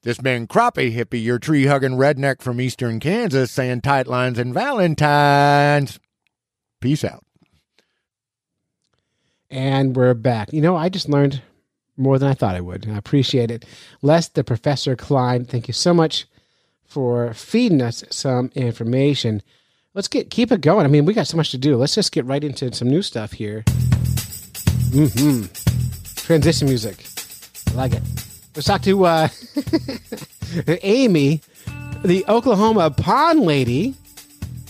[0.00, 4.54] This been Crappie Hippie, your tree hugging redneck from eastern Kansas, saying tight lines and
[4.54, 6.00] Valentines.
[6.80, 7.22] Peace out.
[9.50, 10.54] And we're back.
[10.54, 11.42] You know, I just learned
[11.98, 12.88] more than I thought I would.
[12.88, 13.66] I appreciate it.
[14.00, 16.26] Les, the Professor Cline, thank you so much
[16.86, 19.42] for feeding us some information.
[19.94, 20.84] Let's get keep it going.
[20.84, 21.76] I mean, we got so much to do.
[21.76, 23.64] Let's just get right into some new stuff here.
[24.92, 25.44] hmm
[26.16, 27.06] Transition music.
[27.70, 28.02] I like it.
[28.54, 29.28] Let's talk to uh,
[30.82, 31.42] Amie,
[32.04, 33.94] the Oklahoma pond lady,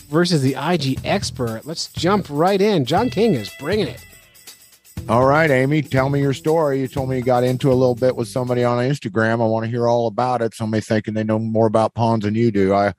[0.09, 1.62] versus the IG expert.
[1.64, 2.85] Let's jump right in.
[2.87, 4.05] John King is bringing it.
[5.07, 6.81] All right, Amie, tell me your story.
[6.81, 9.43] You told me you got into a little bit with somebody on Instagram.
[9.43, 10.55] I want to hear all about it.
[10.55, 12.73] Somebody thinking they know more about pawns than you do.
[12.73, 12.95] I,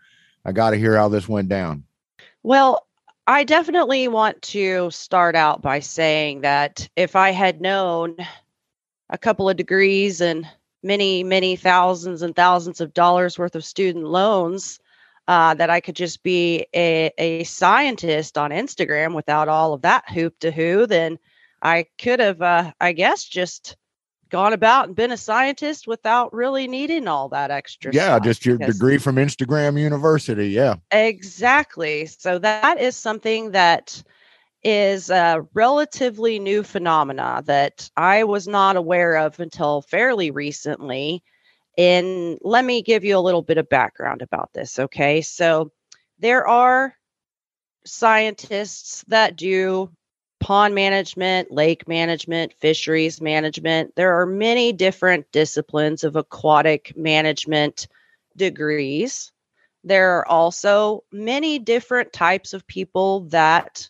[0.45, 1.83] I got to hear how this went down.
[2.43, 2.85] Well,
[3.25, 8.17] I definitely want to start out by saying that if I had known
[9.09, 10.47] a couple of degrees and
[10.83, 14.79] many, many thousands and thousands of dollars worth of student loans,
[15.27, 20.07] uh, that I could just be a, a scientist on Instagram without all of that
[20.11, 21.17] hoop to who, then
[21.65, 23.75] I could have, uh, I guess, just
[24.29, 28.59] gone about and been a scientist without really needing all that extra Yeah, just your
[28.59, 30.49] degree from Instagram University.
[30.49, 30.75] Yeah.
[30.91, 32.05] Exactly.
[32.05, 34.03] So that is something that
[34.63, 41.23] is a relatively new phenomena that I was not aware of until fairly recently.
[41.79, 44.77] And let me give you a little bit of background about this.
[44.77, 45.21] Okay.
[45.23, 45.71] So
[46.19, 46.95] there are
[47.85, 49.89] scientists that do
[50.45, 53.95] pond management, lake management, fisheries management.
[53.95, 57.87] There are many different disciplines of aquatic management
[58.37, 59.31] degrees
[59.85, 63.87] there are also many different types of people that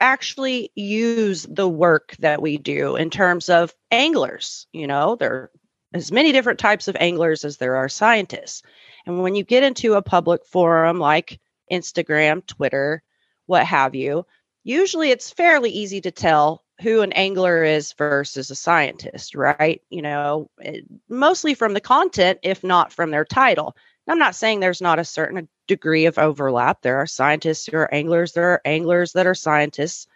[0.00, 4.68] actually use the work that we do in terms of anglers.
[4.72, 5.50] You know, there are
[5.94, 8.62] as many different types of anglers as there are scientists.
[9.04, 13.02] And when you get into a public forum like Instagram, Twitter,
[13.46, 14.24] what have you,
[14.64, 19.82] usually it's fairly easy to tell who an angler is versus a scientist, right?
[19.90, 23.76] You know, it- mostly from the content, if not from their title.
[24.08, 26.82] I'm not saying there's not a certain degree of overlap.
[26.82, 30.06] There are scientists who are anglers, there are anglers that are scientists,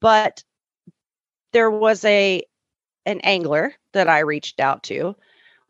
[0.00, 0.42] but
[1.52, 2.42] there was a
[3.06, 5.16] an angler that I reached out to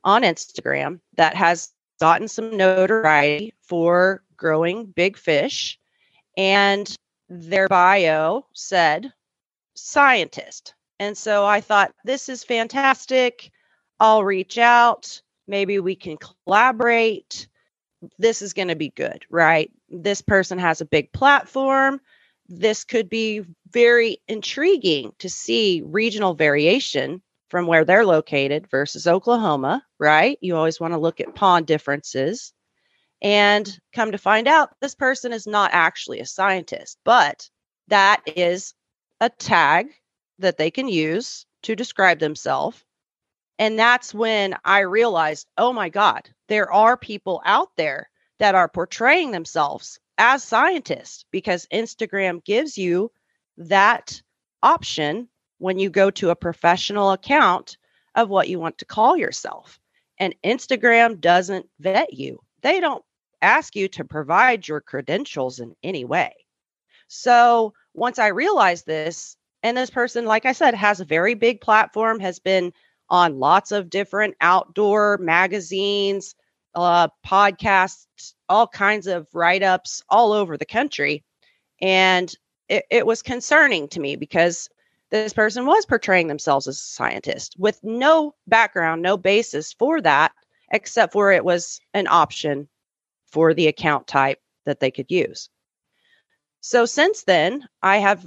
[0.05, 5.79] on Instagram that has gotten some notoriety for growing big fish
[6.37, 6.97] and
[7.31, 9.13] their bio said
[9.75, 10.75] scientist.
[10.99, 13.51] And so I thought this is fantastic.
[14.01, 15.23] I'll reach out.
[15.49, 17.49] Maybe we can collaborate
[18.19, 19.71] this is going to be good, right?
[19.89, 22.01] This person has a big platform.
[22.51, 29.85] this could be very intriguing to see regional variation from where they're located versus Oklahoma,
[29.99, 30.37] right?
[30.41, 32.53] You always want to look at pond differences.
[33.23, 37.49] And come to find out, this person is not actually a scientist, but
[37.89, 38.75] that is
[39.21, 39.89] a tag
[40.39, 42.83] that they can use to describe themselves.
[43.59, 48.69] And that's when I realized, oh my God, there are people out there that are
[48.69, 53.13] portraying themselves as scientists because Instagram gives you
[53.59, 54.23] that
[54.63, 55.29] option
[55.59, 57.77] when you go to a professional account
[58.15, 59.79] of what you want to call yourself.
[60.19, 63.05] And Instagram doesn't vet you, they don't
[63.43, 66.33] ask you to provide your credentials in any way.
[67.09, 71.61] So once I realized this, and this person, like I said, has a very big
[71.61, 72.73] platform, has been
[73.09, 76.35] on lots of different outdoor magazines,
[76.75, 81.25] uh, podcasts, all kinds of write ups all over the country.
[81.81, 82.33] And
[82.69, 84.69] it, it was concerning to me because
[85.11, 90.33] this person was portraying themselves as a scientist with no background, no basis for that,
[90.71, 92.69] except for it was an option
[93.31, 95.49] for the account type that they could use.
[96.61, 98.27] So since then, I have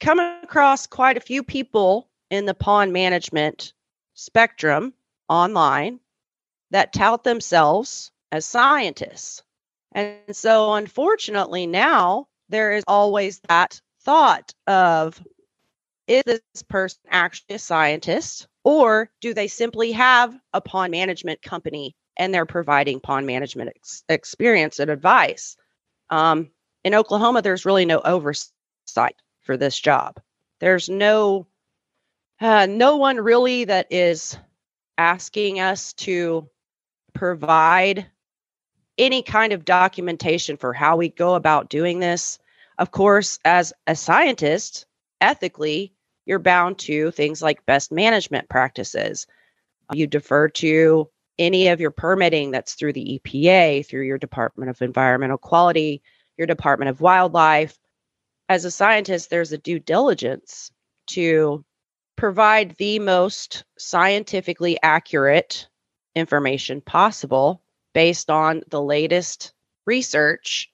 [0.00, 3.72] come across quite a few people in the pond management
[4.14, 4.92] spectrum
[5.28, 6.00] online
[6.70, 9.42] that tout themselves as scientists.
[9.92, 15.22] And so, unfortunately, now there is always that thought of
[16.06, 21.96] is this person actually a scientist or do they simply have a pond management company
[22.16, 25.56] and they're providing pond management ex- experience and advice?
[26.10, 26.50] Um,
[26.84, 30.20] in Oklahoma, there's really no oversight for this job.
[30.60, 31.46] There's no
[32.40, 34.36] uh, no one really that is
[34.98, 36.48] asking us to
[37.14, 38.06] provide
[38.98, 42.38] any kind of documentation for how we go about doing this.
[42.78, 44.86] Of course, as a scientist,
[45.20, 45.92] ethically,
[46.26, 49.26] you're bound to things like best management practices.
[49.92, 54.82] You defer to any of your permitting that's through the EPA, through your Department of
[54.82, 56.02] Environmental Quality,
[56.36, 57.78] your Department of Wildlife.
[58.48, 60.70] As a scientist, there's a due diligence
[61.08, 61.64] to
[62.16, 65.68] provide the most scientifically accurate
[66.14, 69.52] information possible based on the latest
[69.86, 70.70] research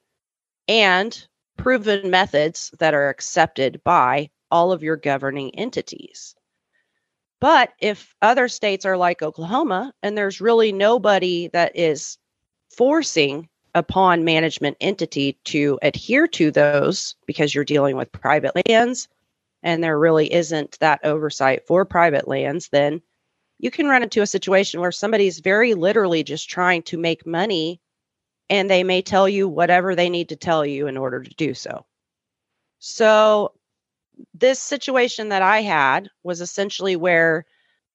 [0.69, 6.35] and proven methods that are accepted by all of your governing entities.
[7.41, 12.19] But if other states are like Oklahoma and there's really nobody that is
[12.71, 19.09] forcing a pond management entity to adhere to those because you're dealing with private lands
[19.63, 23.01] and there really isn't that oversight for private lands, then
[23.59, 27.81] you can run into a situation where somebody's very literally just trying to make money
[28.49, 31.55] and they may tell you whatever they need to tell you in order to do
[31.55, 31.85] so.
[32.81, 33.53] So,
[34.35, 37.45] this situation that I had was essentially where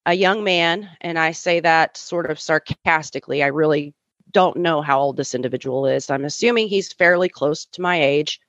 [0.05, 3.93] a young man, and I say that sort of sarcastically, I really
[4.31, 6.09] don't know how old this individual is.
[6.09, 8.39] I'm assuming he's fairly close to my age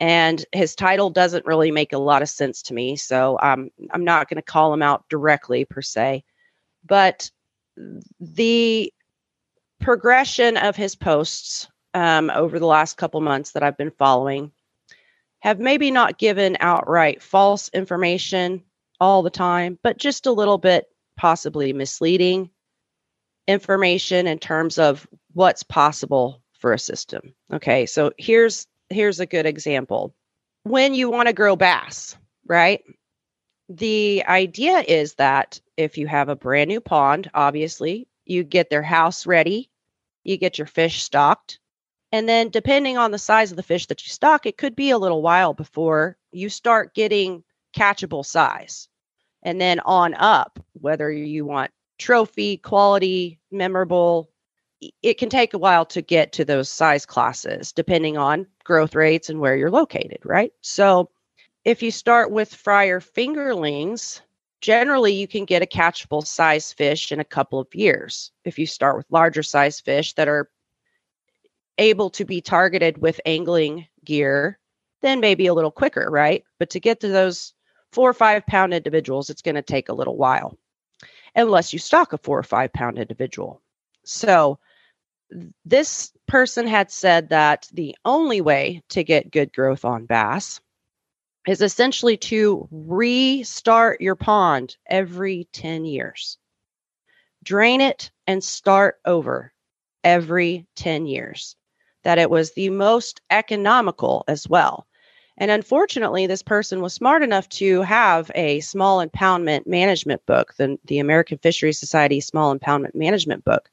[0.00, 4.04] and his title doesn't really make a lot of sense to me so um, i'm
[4.04, 6.22] not going to call him out directly per se
[6.84, 7.30] but
[8.20, 8.92] the
[9.80, 14.50] progression of his posts um, over the last couple months that i've been following
[15.40, 18.62] have maybe not given outright false information
[19.00, 22.50] all the time but just a little bit possibly misleading
[23.46, 29.46] information in terms of what's possible for a system okay so here's here's a good
[29.46, 30.14] example.
[30.64, 32.82] When you want to grow bass, right?
[33.68, 38.82] The idea is that if you have a brand new pond, obviously, you get their
[38.82, 39.70] house ready,
[40.24, 41.58] you get your fish stocked,
[42.12, 44.90] and then depending on the size of the fish that you stock, it could be
[44.90, 47.42] a little while before you start getting
[47.76, 48.88] catchable size.
[49.42, 54.30] And then on up, whether you want trophy, quality, memorable,
[55.02, 59.30] it can take a while to get to those size classes depending on growth rates
[59.30, 60.52] and where you're located, right?
[60.60, 61.10] So
[61.64, 64.20] if you start with fryer fingerlings,
[64.60, 68.30] generally you can get a catchable size fish in a couple of years.
[68.44, 70.50] If you start with larger size fish that are
[71.78, 74.58] able to be targeted with angling gear,
[75.02, 76.44] then maybe a little quicker, right?
[76.58, 77.54] But to get to those
[77.92, 80.56] four or five pound individuals, it's going to take a little while,
[81.34, 83.60] unless you stock a four or five pound individual.
[84.04, 84.58] So
[85.64, 90.60] this person had said that the only way to get good growth on bass
[91.46, 96.38] is essentially to restart your pond every 10 years.
[97.42, 99.52] Drain it and start over
[100.02, 101.56] every 10 years.
[102.06, 104.86] That it was the most economical as well.
[105.38, 110.78] And unfortunately, this person was smart enough to have a small impoundment management book, the,
[110.84, 113.70] the American Fisheries Society Small Impoundment Management Book.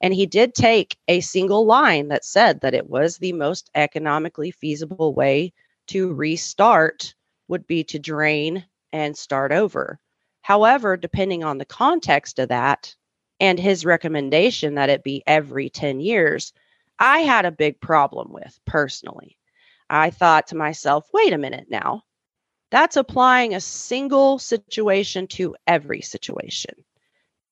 [0.00, 4.50] And he did take a single line that said that it was the most economically
[4.50, 5.52] feasible way
[5.86, 7.14] to restart
[7.46, 10.00] would be to drain and start over.
[10.42, 12.96] However, depending on the context of that
[13.38, 16.52] and his recommendation that it be every 10 years,
[16.98, 19.38] I had a big problem with personally.
[19.88, 22.02] I thought to myself, wait a minute now.
[22.70, 26.74] That's applying a single situation to every situation.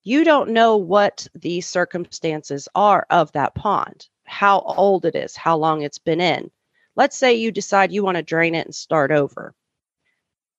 [0.03, 5.57] You don't know what the circumstances are of that pond, how old it is, how
[5.57, 6.51] long it's been in.
[6.97, 9.55] Let's say you decide you want to drain it and start over.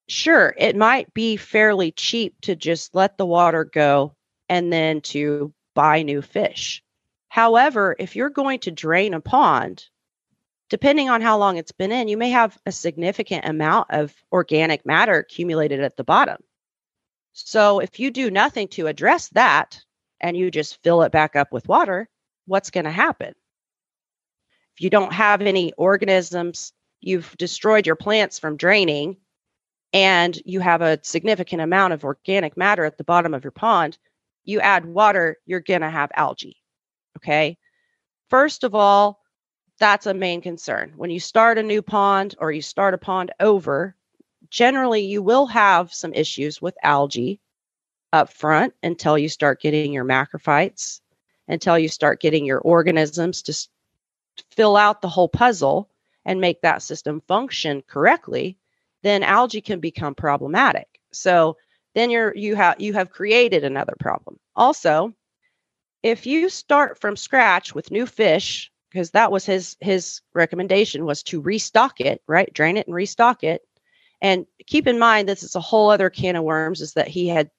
[0.08, 4.16] Sure, it might be fairly cheap to just let the water go
[4.50, 6.84] and then to buy new fish.
[7.30, 9.86] However, if you're going to drain a pond,
[10.70, 14.86] depending on how long it's been in, you may have a significant amount of organic
[14.86, 16.38] matter accumulated at the bottom.
[17.34, 19.80] So if you do nothing to address that
[20.20, 22.10] and you just fill it back up with water,
[22.46, 23.34] what's going to happen?
[24.76, 29.18] If you don't have any organisms, you've destroyed your plants from draining,
[29.94, 33.98] and you have a significant amount of organic matter at the bottom of your pond,
[34.44, 36.57] you add water, you're going to have algae.
[37.18, 37.58] Okay.
[38.30, 39.22] First of all,
[39.80, 40.94] that's a main concern.
[40.96, 43.96] When you start a new pond or you start a pond over,
[44.50, 47.40] generally you will have some issues with algae
[48.14, 51.02] up front until you start getting your macrophytes,
[51.48, 53.68] until you start getting your organisms to
[54.52, 55.90] fill out the whole puzzle
[56.26, 58.58] and make that system function correctly,
[59.02, 60.88] then algae can become problematic.
[61.12, 61.58] So
[61.96, 64.40] then you're you have you have created another problem.
[64.56, 65.14] Also,
[66.08, 71.22] if you start from scratch with new fish because that was his his recommendation was
[71.24, 72.52] to restock it right?
[72.54, 73.62] Drain it and restock it.
[74.22, 77.28] And keep in mind this is a whole other can of worms is that he
[77.28, 77.52] had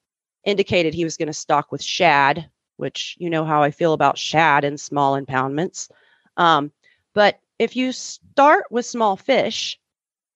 [0.43, 4.17] indicated he was going to stock with shad which you know how i feel about
[4.17, 5.89] shad in small impoundments.
[6.37, 6.71] Um,
[7.13, 9.77] but if you start with small fish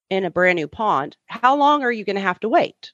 [0.10, 2.92] in a brand new pond how long are you going to have to wait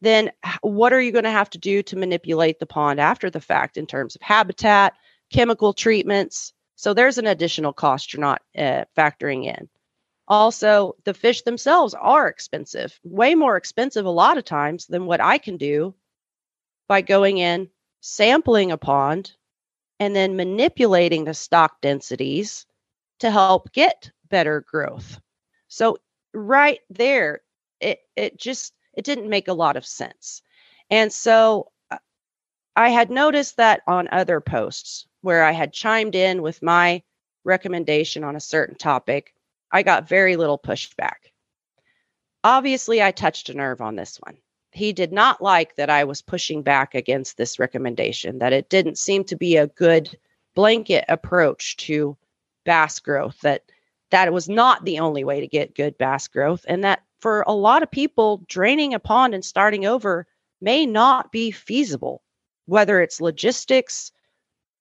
[0.00, 0.30] then
[0.62, 3.76] what are you going to have to do to manipulate the pond after the fact
[3.76, 4.94] in terms of habitat
[5.30, 9.68] chemical treatments so there's an additional cost you're not uh, factoring in.
[10.28, 15.20] Also, the fish themselves are expensive, way more expensive a lot of times than what
[15.20, 15.94] I can do
[16.88, 17.68] by going in,
[18.00, 19.34] sampling a pond,
[19.98, 22.64] and then manipulating the stock densities
[23.18, 25.20] to help get better growth.
[25.68, 25.98] So
[26.32, 27.42] right there,
[27.78, 30.42] it it just it didn't make a lot of sense.
[30.90, 31.98] And so uh,
[32.76, 37.02] I had noticed that on other posts where I had chimed in with my
[37.44, 39.34] recommendation on a certain topic,
[39.70, 41.30] I got very little pushback.
[42.42, 44.38] Obviously, I touched a nerve on this one.
[44.72, 48.98] He did not like that I was pushing back against this recommendation, that it didn't
[48.98, 50.16] seem to be a good
[50.54, 52.16] blanket approach to
[52.64, 53.64] bass growth, that
[54.10, 57.52] that was not the only way to get good bass growth, and that for a
[57.52, 60.26] lot of people, draining a pond and starting over
[60.60, 62.22] may not be feasible,
[62.66, 64.12] whether it's logistics,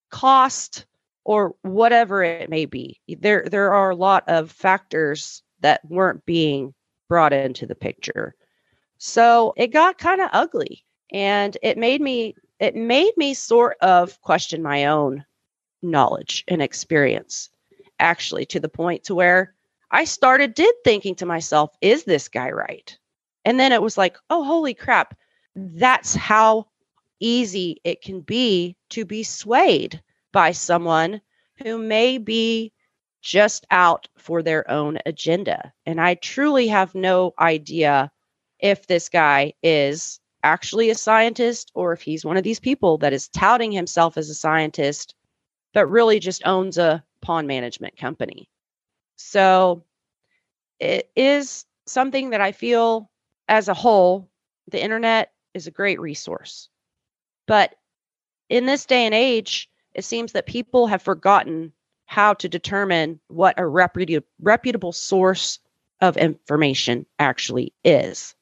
[0.10, 0.86] cost
[1.24, 3.00] or whatever it may be.
[3.08, 6.74] There there are a lot of factors that weren't being
[7.08, 8.36] brought into the picture.
[8.98, 14.20] So it got kind of ugly and it made me it made me sort of
[14.22, 15.26] question my own
[15.82, 17.50] knowledge and experience
[18.00, 19.54] actually to the point to where
[19.92, 22.98] i started did thinking to myself is this guy right
[23.46, 25.16] and then it was like oh holy crap
[25.56, 26.66] that's how
[27.20, 31.22] easy it can be to be swayed by someone
[31.64, 32.72] who may be
[33.22, 35.74] just out for their own agenda.
[35.86, 38.12] And I truly have no idea
[38.60, 43.14] if this guy is actually a scientist or if he's one of these people that
[43.14, 45.16] is touting himself as a scientist,
[45.74, 48.50] but really just owns a pond management company.
[49.22, 49.84] So
[50.80, 53.12] it is something that I feel
[53.50, 54.30] as a whole,
[54.72, 56.70] the internet is a great resource.
[57.46, 57.76] But
[58.48, 61.74] in this day and age, it seems that people have forgotten
[62.06, 65.60] how to determine what a reputa- reputable source
[66.00, 68.36] of information actually is.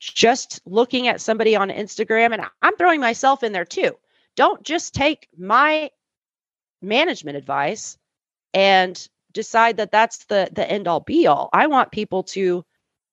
[0.00, 3.96] Just looking at somebody on Instagram, and I'm throwing myself in there too.
[4.36, 5.90] Don't just take my
[6.82, 7.96] management advice
[8.52, 11.48] and decide that that's the the end all be all.
[11.52, 12.64] I want people to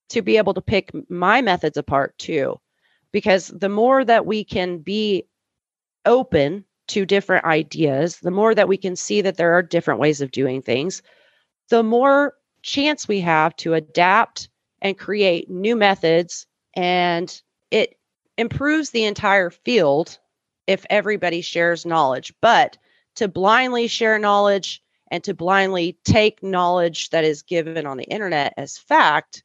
[0.09, 2.59] to be able to pick my methods apart too
[3.11, 5.25] because the more that we can be
[6.05, 10.21] open to different ideas, the more that we can see that there are different ways
[10.21, 11.03] of doing things,
[11.69, 14.49] the more chance we have to adapt
[14.81, 17.41] and create new methods and
[17.71, 17.97] it
[18.37, 20.17] improves the entire field
[20.67, 22.77] if everybody shares knowledge but
[23.15, 28.53] to blindly share knowledge and to blindly take knowledge that is given on the internet
[28.57, 29.43] as fact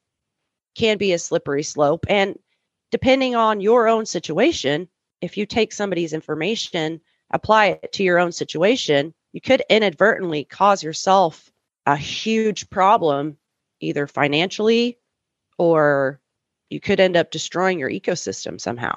[0.75, 2.37] can be a slippery slope and
[2.91, 4.87] depending on your own situation
[5.21, 6.99] if you take somebody's information
[7.31, 11.51] apply it to your own situation you could inadvertently cause yourself
[11.85, 13.37] a huge problem
[13.79, 14.97] either financially
[15.57, 16.19] or
[16.69, 18.93] you could end up destroying your ecosystem somehow.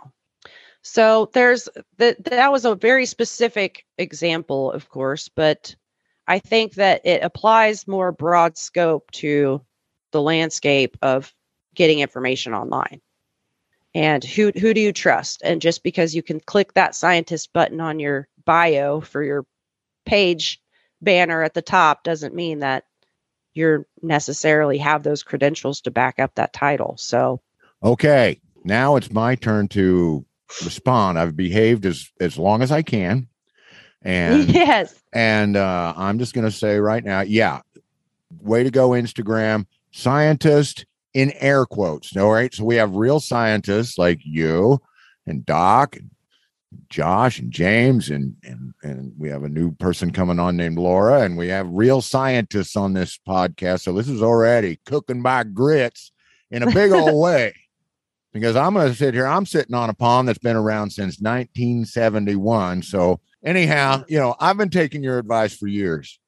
[0.82, 5.74] So there's that that was a very specific example, of course, but
[6.28, 9.62] I think that it applies more broad scope to
[10.12, 11.34] the landscape of
[11.74, 13.00] getting information online.
[13.94, 15.40] And who who do you trust?
[15.42, 19.46] And just because you can click that scientist button on your bio for your
[20.04, 20.60] page
[21.00, 22.84] banner at the top doesn't mean that
[23.54, 26.96] you're necessarily have those credentials to back up that title.
[26.98, 27.40] So
[27.82, 30.26] Okay, now it's my turn to
[30.62, 31.18] respond.
[31.18, 33.28] I've behaved as as long as I can,
[34.02, 37.60] and yes, and uh, I'm just going to say right now, yeah,
[38.40, 42.16] way to go, Instagram scientist in air quotes.
[42.16, 44.80] All right, so we have real scientists like you
[45.26, 46.10] and Doc and
[46.90, 51.22] Josh and James and and and we have a new person coming on named Laura
[51.22, 53.80] and we have real scientists on this podcast.
[53.80, 56.12] So this is already cooking by grits
[56.50, 57.54] in a big old way.
[58.32, 59.26] Because I'm going to sit here.
[59.26, 62.82] I'm sitting on a pond that's been around since 1971.
[62.82, 66.20] So anyhow, you know, I've been taking your advice for years.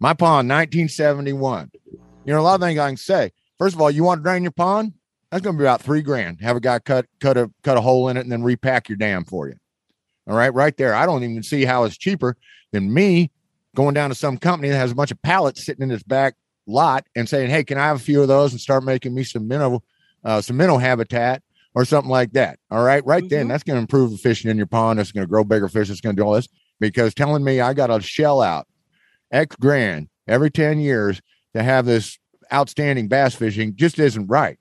[0.00, 1.70] My pond, 1971.
[2.24, 3.32] You know, a lot of things I can say.
[3.58, 4.92] First of all, you want to drain your pond?
[5.30, 6.40] That's going to be about three grand.
[6.40, 8.96] Have a guy cut cut a cut a hole in it and then repack your
[8.96, 9.56] dam for you.
[10.28, 10.94] All right, right there.
[10.94, 12.36] I don't even see how it's cheaper
[12.72, 13.30] than me
[13.74, 16.34] going down to some company that has a bunch of pallets sitting in its back
[16.66, 19.24] lot and saying, "Hey, can I have a few of those and start making me
[19.24, 19.82] some minnow,
[20.24, 21.42] uh, some minnow habitat
[21.74, 23.48] or something like that?" All right, right then, Mhm.
[23.50, 25.00] that's going to improve the fishing in your pond.
[25.00, 25.90] It's going to grow bigger fish.
[25.90, 26.48] It's going to do all this
[26.80, 28.66] because telling me I got to shell out
[29.30, 31.20] X grand every ten years
[31.54, 32.18] to have this
[32.52, 34.58] outstanding bass fishing just isn't right.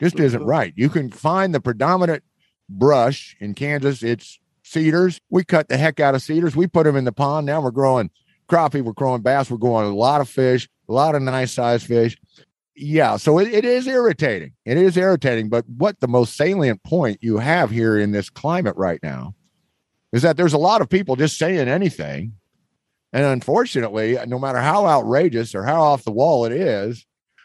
[0.00, 0.46] Just isn't Mhm.
[0.48, 0.72] right.
[0.76, 2.22] You can find the predominant
[2.68, 4.02] brush in Kansas.
[4.02, 5.20] It's cedars.
[5.30, 6.56] We cut the heck out of cedars.
[6.56, 7.46] We put them in the pond.
[7.46, 8.10] Now we're growing
[8.48, 8.82] crappie.
[8.82, 9.50] We're growing bass.
[9.50, 12.16] We're growing a lot of fish, a lot of nice sized fish.
[12.74, 13.16] Yeah.
[13.16, 14.52] So it, it is irritating.
[14.64, 15.48] It is irritating.
[15.48, 19.34] But what the most salient point you have here in this climate right now
[20.12, 22.34] is that there's a lot of people just saying anything.
[23.12, 27.04] And unfortunately, no matter how outrageous or how off the wall it is,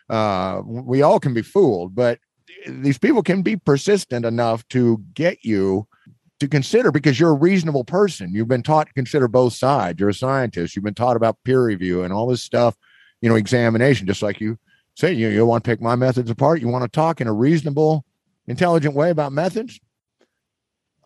[0.10, 1.94] uh, we all can be fooled.
[1.94, 2.20] But
[2.66, 5.88] these people can be persistent enough to get you
[6.40, 8.34] to consider because you're a reasonable person.
[8.34, 10.00] You've been taught to consider both sides.
[10.00, 10.76] You're a scientist.
[10.76, 12.76] You've been taught about peer review and all this stuff,
[13.22, 14.58] you know, examination, just like you
[14.96, 16.62] say, you, you want to pick my methods apart.
[16.62, 18.06] You want to talk in a reasonable,
[18.48, 19.80] intelligent way about methods.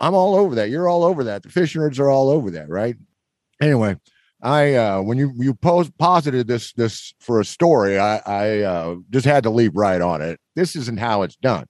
[0.01, 0.69] I'm all over that.
[0.69, 1.43] You're all over that.
[1.43, 2.95] The fish nerds are all over that, right?
[3.61, 3.95] Anyway,
[4.41, 9.25] I uh when you you posited this this for a story, I I uh, just
[9.25, 10.39] had to leap right on it.
[10.55, 11.67] This isn't how it's done.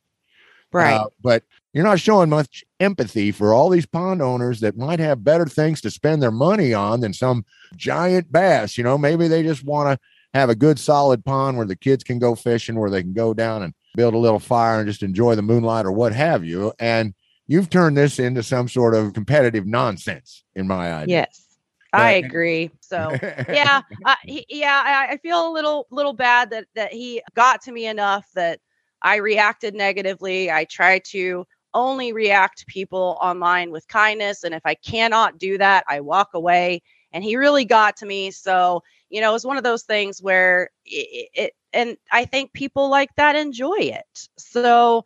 [0.71, 0.93] right.
[0.93, 5.23] Uh, but you're not showing much empathy for all these pond owners that might have
[5.23, 8.77] better things to spend their money on than some giant bass.
[8.77, 9.99] You know, maybe they just want to
[10.33, 13.33] have a good solid pond where the kids can go fishing, where they can go
[13.33, 16.73] down and build a little fire and just enjoy the moonlight or what have you.
[16.79, 17.13] And
[17.47, 21.07] you've turned this into some sort of competitive nonsense, in my eyes.
[21.07, 21.57] yes,
[21.93, 22.71] I agree.
[22.79, 23.17] So
[23.49, 23.81] yeah,
[24.23, 27.87] he, yeah, I, I feel a little little bad that that he got to me
[27.87, 28.59] enough that
[29.01, 30.51] I reacted negatively.
[30.51, 35.57] I try to only react to people online with kindness, and if I cannot do
[35.57, 36.81] that, I walk away.
[37.13, 38.31] And he really got to me.
[38.31, 42.53] So you know, it was one of those things where it, it and I think
[42.53, 44.29] people like that enjoy it.
[44.37, 45.05] So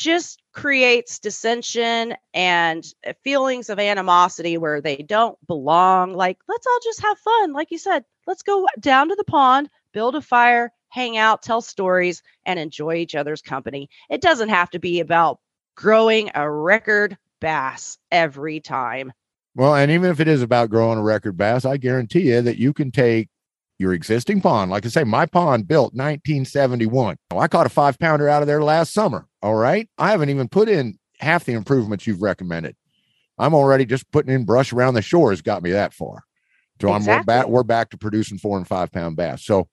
[0.00, 6.14] just creates dissension and uh, feelings of animosity where they don't belong.
[6.14, 7.52] Like, let's all just have fun.
[7.52, 11.60] Like you said, let's go down to the pond, build a fire, hang out, tell
[11.60, 13.90] stories, and enjoy each other's company.
[14.08, 15.38] It doesn't have to be about
[15.76, 19.12] growing a record bass every time.
[19.54, 22.56] Well, and even if it is about growing a record bass, I guarantee you that
[22.56, 23.28] you can take
[23.80, 24.70] your existing pond.
[24.70, 27.16] Like I say, my pond built 1971.
[27.34, 29.26] I caught a five pounder out of there last summer.
[29.42, 29.88] All right.
[29.96, 32.76] I haven't even put in half the improvements you've recommended.
[33.38, 36.22] I'm already just putting in brush around the shores got me that far.
[36.80, 39.44] So I'm we're back, we're back to producing four and five pound bass.
[39.44, 39.66] So,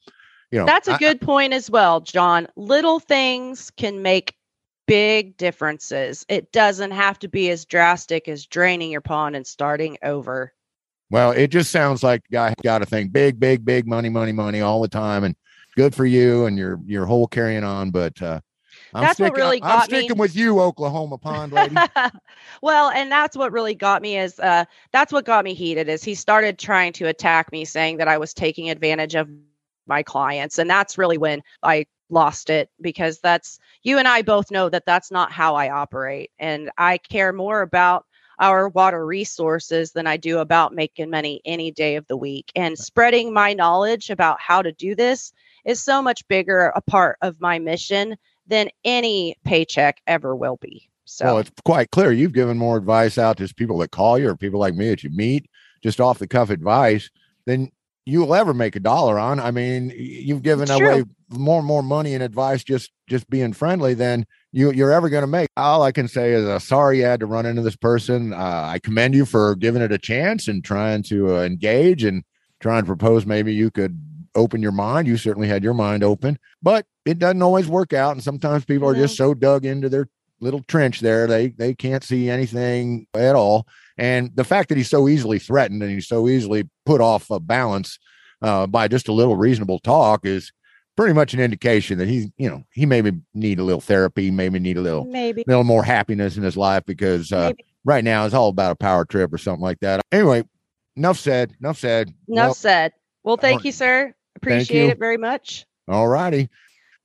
[0.51, 2.47] you know, That's a I- good point as well, John.
[2.55, 4.35] Little things can make
[4.87, 6.25] big differences.
[6.29, 10.53] It doesn't have to be as drastic as draining your pond and starting over.
[11.09, 14.31] Well, it just sounds like the guy got to think big, big, big money, money,
[14.31, 15.23] money all the time.
[15.23, 15.35] And
[15.77, 17.91] good for you and your your whole carrying on.
[17.91, 18.41] But uh,
[18.93, 19.99] I'm That's what sticking, really I'm got me.
[19.99, 21.75] sticking with you, Oklahoma Pond lady.
[22.61, 26.03] well, and that's what really got me is uh that's what got me heated is
[26.03, 29.29] he started trying to attack me saying that I was taking advantage of
[29.85, 34.51] my clients and that's really when I lost it because that's you and I both
[34.51, 38.05] know that that's not how I operate and I care more about
[38.39, 42.77] our water resources than I do about making money any day of the week and
[42.77, 45.33] spreading my knowledge about how to do this
[45.65, 48.15] is so much bigger a part of my mission
[48.47, 50.89] than any paycheck ever will be.
[51.05, 54.29] So Well, it's quite clear you've given more advice out to people that call you
[54.29, 55.49] or people like me that you meet,
[55.81, 57.09] just off the cuff advice,
[57.45, 57.71] than
[58.05, 59.39] you will ever make a dollar on.
[59.39, 63.93] I mean, you've given away more and more money and advice just just being friendly
[63.93, 64.25] than
[64.57, 65.49] you you're ever going to make.
[65.55, 68.33] All I can say is, uh, sorry you had to run into this person.
[68.33, 72.23] Uh, I commend you for giving it a chance and trying to uh, engage and
[72.59, 74.01] trying to propose maybe you could
[74.33, 75.07] open your mind.
[75.07, 78.13] You certainly had your mind open, but it doesn't always work out.
[78.13, 80.07] And sometimes people are just so dug into their
[80.39, 83.65] little trench there they they can't see anything at all
[83.97, 87.39] and the fact that he's so easily threatened and he's so easily put off a
[87.39, 87.97] balance
[88.43, 90.51] uh, by just a little reasonable talk is
[90.97, 94.59] pretty much an indication that he's you know he maybe need a little therapy maybe
[94.59, 97.53] need a little maybe a little more happiness in his life because uh,
[97.85, 100.43] right now it's all about a power trip or something like that anyway
[100.97, 102.93] enough said enough said enough Well, said.
[103.23, 104.15] Well, thank you, sir.
[104.37, 104.89] Appreciate you.
[104.91, 105.65] it very much.
[105.89, 106.49] All righty.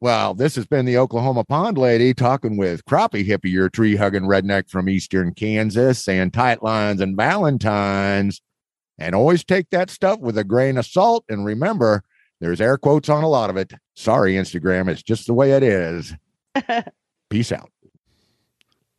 [0.00, 4.22] Well, this has been the Oklahoma Pond Lady talking with Crappie Hippie, your tree hugging
[4.22, 8.40] redneck from eastern Kansas, and tight lines and Valentines.
[8.98, 11.24] And always take that stuff with a grain of salt.
[11.28, 12.04] And remember,
[12.42, 13.72] there's air quotes on a lot of it.
[13.94, 14.88] Sorry, Instagram.
[14.88, 16.12] It's just the way it is.
[17.30, 17.70] Peace out.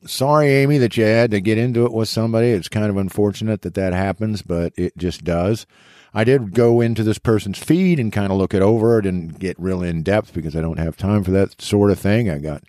[0.05, 2.51] Sorry, Amie, that you had to get into it with somebody.
[2.51, 5.65] It's kind of unfortunate that that happens, but it just does.
[6.13, 8.99] I did go into this person's feed and kind of look it over.
[8.99, 11.99] I didn't get real in depth because I don't have time for that sort of
[11.99, 12.29] thing.
[12.29, 12.63] I got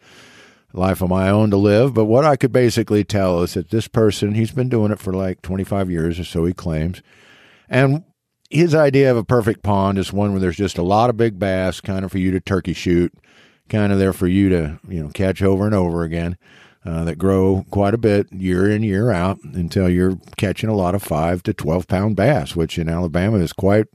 [0.72, 1.94] life of my own to live.
[1.94, 5.12] But what I could basically tell is that this person, he's been doing it for
[5.12, 7.00] like 25 years or so, he claims.
[7.68, 8.02] And
[8.50, 11.38] his idea of a perfect pond is one where there's just a lot of big
[11.38, 13.12] bass, kind of for you to turkey shoot,
[13.68, 16.36] kind of there for you to, you know, catch over and over again.
[16.86, 20.94] Uh, that grow quite a bit year in year out until you're catching a lot
[20.94, 23.86] of five to twelve pound bass, which in Alabama is quite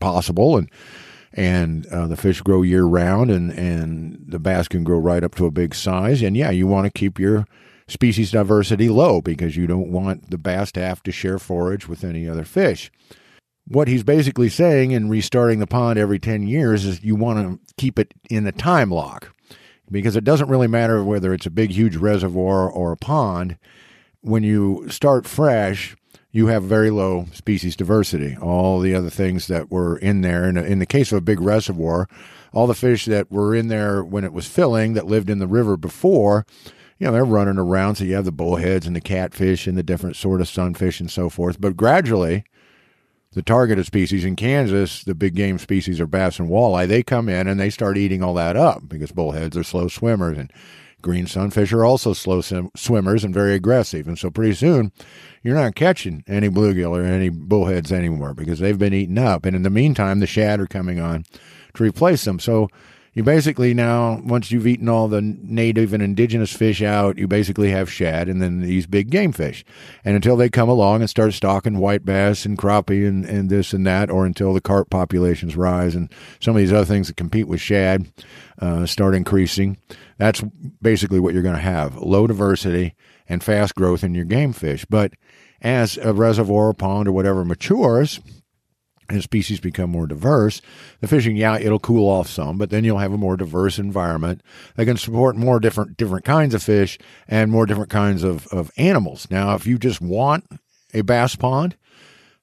[0.00, 0.70] possible, and
[1.32, 5.34] and uh, the fish grow year round, and and the bass can grow right up
[5.36, 7.46] to a big size, and yeah, you want to keep your
[7.88, 12.04] species diversity low because you don't want the bass to have to share forage with
[12.04, 12.90] any other fish.
[13.68, 17.74] What he's basically saying in restarting the pond every 10 years is you want to
[17.76, 19.34] keep it in a time lock
[19.90, 23.58] because it doesn't really matter whether it's a big, huge reservoir or a pond.
[24.20, 25.96] When you start fresh,
[26.30, 28.36] you have very low species diversity.
[28.36, 31.40] All the other things that were in there, and in the case of a big
[31.40, 32.08] reservoir,
[32.52, 35.46] all the fish that were in there when it was filling that lived in the
[35.46, 36.46] river before,
[36.98, 37.96] you know, they're running around.
[37.96, 41.10] So you have the bullheads and the catfish and the different sort of sunfish and
[41.10, 41.60] so forth.
[41.60, 42.44] But gradually,
[43.36, 47.28] the targeted species in Kansas, the big game species are bass and walleye, they come
[47.28, 50.50] in and they start eating all that up because bullheads are slow swimmers and
[51.02, 54.08] green sunfish are also slow sim- swimmers and very aggressive.
[54.08, 54.90] And so pretty soon
[55.42, 59.44] you're not catching any bluegill or any bullheads anymore because they've been eaten up.
[59.44, 61.26] And in the meantime, the shad are coming on
[61.74, 62.38] to replace them.
[62.38, 62.68] So
[63.16, 67.70] you basically now, once you've eaten all the native and indigenous fish out, you basically
[67.70, 69.64] have shad and then these big game fish.
[70.04, 73.72] And until they come along and start stocking white bass and crappie and, and this
[73.72, 77.16] and that, or until the carp populations rise and some of these other things that
[77.16, 78.06] compete with shad
[78.58, 79.78] uh, start increasing,
[80.18, 80.44] that's
[80.82, 82.94] basically what you're going to have low diversity
[83.30, 84.84] and fast growth in your game fish.
[84.90, 85.14] But
[85.62, 88.20] as a reservoir or pond or whatever matures,
[89.08, 90.60] and species become more diverse,
[91.00, 94.42] the fishing, yeah, it'll cool off some, but then you'll have a more diverse environment
[94.76, 96.98] that can support more different different kinds of fish
[97.28, 99.28] and more different kinds of, of animals.
[99.30, 100.44] Now, if you just want
[100.94, 101.76] a bass pond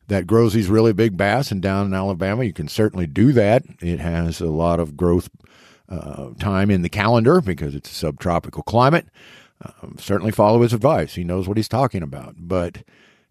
[0.07, 3.64] that grows these really big bass, and down in Alabama, you can certainly do that.
[3.82, 5.30] It has a lot of growth
[5.89, 9.07] uh, time in the calendar because it's a subtropical climate.
[9.61, 11.16] Um, certainly follow his advice.
[11.16, 12.36] He knows what he's talking about.
[12.38, 12.84] But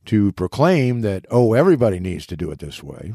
[0.07, 3.15] to proclaim that, oh, everybody needs to do it this way,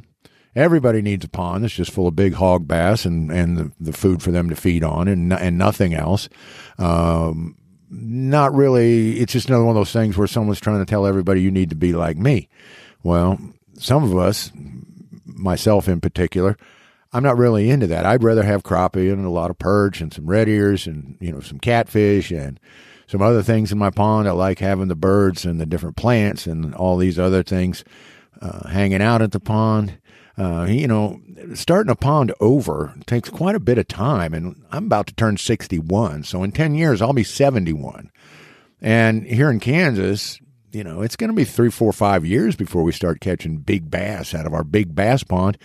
[0.55, 3.93] everybody needs a pond that's just full of big hog bass and, and the, the
[3.93, 6.29] food for them to feed on and, and nothing else.
[6.77, 7.57] Um,
[7.89, 9.19] not really.
[9.19, 11.69] It's just another one of those things where someone's trying to tell everybody you need
[11.69, 12.49] to be like me.
[13.03, 13.39] Well,
[13.77, 14.51] some of us,
[15.25, 16.57] myself in particular,
[17.13, 18.05] I'm not really into that.
[18.05, 21.31] I'd rather have crappie and a lot of perch and some red ears and you
[21.31, 22.59] know some catfish and
[23.07, 24.27] some other things in my pond.
[24.27, 27.83] I like having the birds and the different plants and all these other things
[28.41, 29.99] uh, hanging out at the pond.
[30.37, 31.19] Uh, you know,
[31.55, 35.37] starting a pond over takes quite a bit of time, and I'm about to turn
[35.37, 36.25] 61.
[36.25, 38.11] So in 10 years, I'll be 71.
[38.79, 40.39] And here in Kansas,
[40.71, 43.89] you know, it's going to be three, four, five years before we start catching big
[43.89, 45.57] bass out of our big bass pond.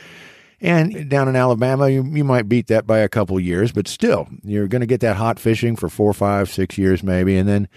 [0.63, 4.29] And down in Alabama, you, you might beat that by a couple years, but still,
[4.45, 7.69] you're going to get that hot fishing for four, five, six years maybe, and then,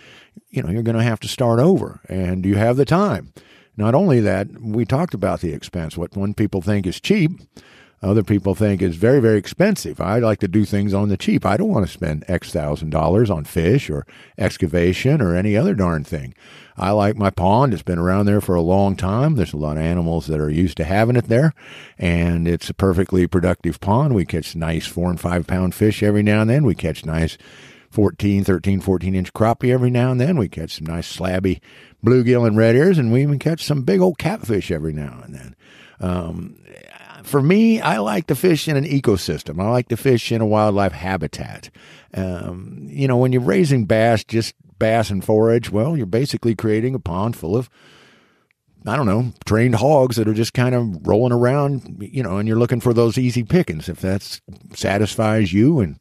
[0.51, 1.99] you know, you're going to have to start over.
[2.07, 3.33] And do you have the time.
[3.75, 5.97] Not only that, we talked about the expense.
[5.97, 7.31] What one people think is cheap,
[8.05, 9.99] other people think is very, very expensive.
[9.99, 11.45] I like to do things on the cheap.
[11.45, 14.05] I don't want to spend X thousand dollars on fish or
[14.37, 16.35] excavation or any other darn thing.
[16.77, 17.73] I like my pond.
[17.73, 19.35] It's been around there for a long time.
[19.35, 21.53] There's a lot of animals that are used to having it there,
[21.97, 24.13] and it's a perfectly productive pond.
[24.13, 26.63] We catch nice four and five pound fish every now and then.
[26.63, 27.37] We catch nice
[27.89, 30.37] 14, 13, 14 inch crappie every now and then.
[30.37, 31.59] We catch some nice slabby
[32.05, 35.33] bluegill and red ears, and we even catch some big old catfish every now and
[35.33, 35.55] then.
[35.99, 36.57] Um,
[37.25, 39.61] for me, I like to fish in an ecosystem.
[39.61, 41.69] I like to fish in a wildlife habitat.
[42.13, 46.95] Um, you know, when you're raising bass, just bass and forage, well, you're basically creating
[46.95, 47.69] a pond full of,
[48.85, 52.47] I don't know, trained hogs that are just kind of rolling around, you know, and
[52.47, 53.89] you're looking for those easy pickings.
[53.89, 54.39] If that
[54.73, 55.97] satisfies you and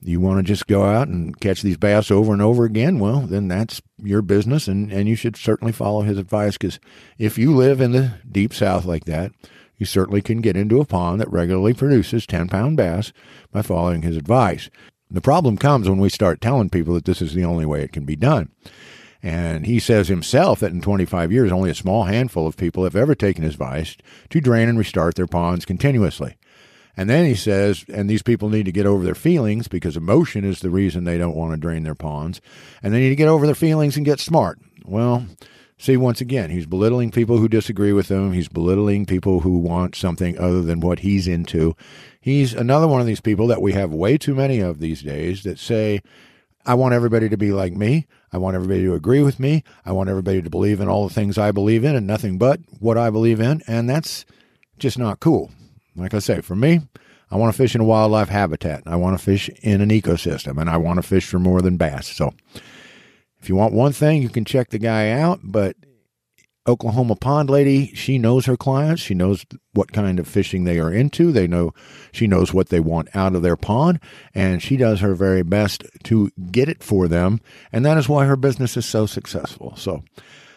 [0.00, 3.20] you want to just go out and catch these bass over and over again, well,
[3.20, 6.78] then that's your business, and, and you should certainly follow his advice because
[7.18, 9.32] if you live in the deep south like that,
[9.78, 13.12] you certainly can get into a pond that regularly produces 10 pound bass
[13.50, 14.68] by following his advice.
[15.10, 17.92] The problem comes when we start telling people that this is the only way it
[17.92, 18.50] can be done.
[19.22, 22.94] And he says himself that in 25 years, only a small handful of people have
[22.94, 23.96] ever taken his advice
[24.30, 26.36] to drain and restart their ponds continuously.
[26.96, 30.44] And then he says, and these people need to get over their feelings because emotion
[30.44, 32.40] is the reason they don't want to drain their ponds.
[32.82, 34.58] And they need to get over their feelings and get smart.
[34.84, 35.26] Well,
[35.78, 38.32] see, once again, he's belittling people who disagree with him.
[38.32, 41.74] He's belittling people who want something other than what he's into.
[42.20, 45.44] He's another one of these people that we have way too many of these days
[45.44, 46.02] that say,
[46.66, 48.06] I want everybody to be like me.
[48.32, 49.62] I want everybody to agree with me.
[49.86, 52.60] I want everybody to believe in all the things I believe in and nothing but
[52.78, 53.62] what I believe in.
[53.66, 54.26] And that's
[54.78, 55.50] just not cool.
[55.96, 56.80] Like I say, for me,
[57.30, 58.82] I want to fish in a wildlife habitat.
[58.86, 61.76] I want to fish in an ecosystem and I want to fish for more than
[61.76, 62.08] bass.
[62.08, 62.34] So
[63.48, 65.40] if you want one thing, you can check the guy out.
[65.42, 65.74] But
[66.66, 69.00] Oklahoma Pond Lady, she knows her clients.
[69.00, 71.32] She knows what kind of fishing they are into.
[71.32, 71.72] They know
[72.12, 74.00] she knows what they want out of their pond,
[74.34, 77.40] and she does her very best to get it for them.
[77.72, 79.72] And that is why her business is so successful.
[79.76, 80.04] So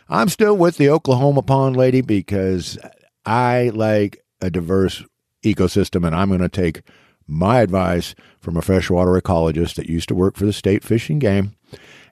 [0.09, 2.77] I'm still with the Oklahoma Pond Lady because
[3.25, 5.01] I like a diverse
[5.43, 6.81] ecosystem, and I'm going to take
[7.25, 11.55] my advice from a freshwater ecologist that used to work for the state fishing game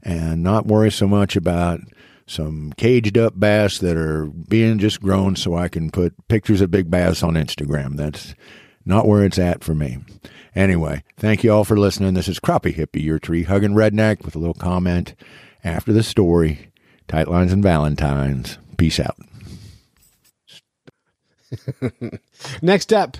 [0.03, 1.81] and not worry so much about
[2.25, 6.71] some caged up bass that are being just grown so I can put pictures of
[6.71, 7.95] big bass on Instagram.
[7.95, 8.35] That's
[8.85, 9.97] not where it's at for me.
[10.55, 12.13] Anyway, thank you all for listening.
[12.13, 15.15] This is Crappie Hippie, your tree hugging redneck, with a little comment
[15.63, 16.71] after the story.
[17.07, 18.57] Tight lines and Valentines.
[18.77, 19.17] Peace out.
[22.61, 23.17] Next up,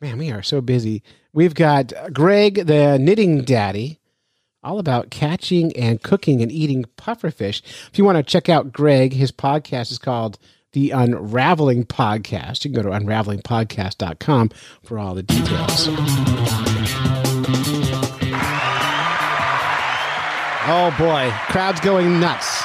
[0.00, 1.02] man, we are so busy.
[1.32, 3.98] We've got Greg, the knitting daddy,
[4.62, 7.62] all about catching and cooking and eating pufferfish.
[7.90, 10.38] If you want to check out Greg, his podcast is called
[10.72, 12.64] The Unraveling Podcast.
[12.64, 14.50] You can go to unravelingpodcast.com
[14.82, 15.88] for all the details.
[20.70, 22.57] Oh boy, crowd's going nuts.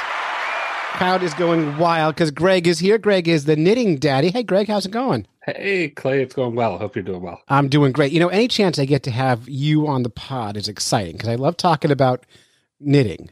[0.94, 2.98] Crowd is going wild because Greg is here.
[2.98, 4.30] Greg is the knitting daddy.
[4.30, 5.26] Hey, Greg, how's it going?
[5.44, 6.78] Hey, Clay, it's going well.
[6.78, 7.42] Hope you're doing well.
[7.48, 8.12] I'm doing great.
[8.12, 11.28] You know, any chance I get to have you on the pod is exciting because
[11.28, 12.24] I love talking about
[12.80, 13.30] knitting.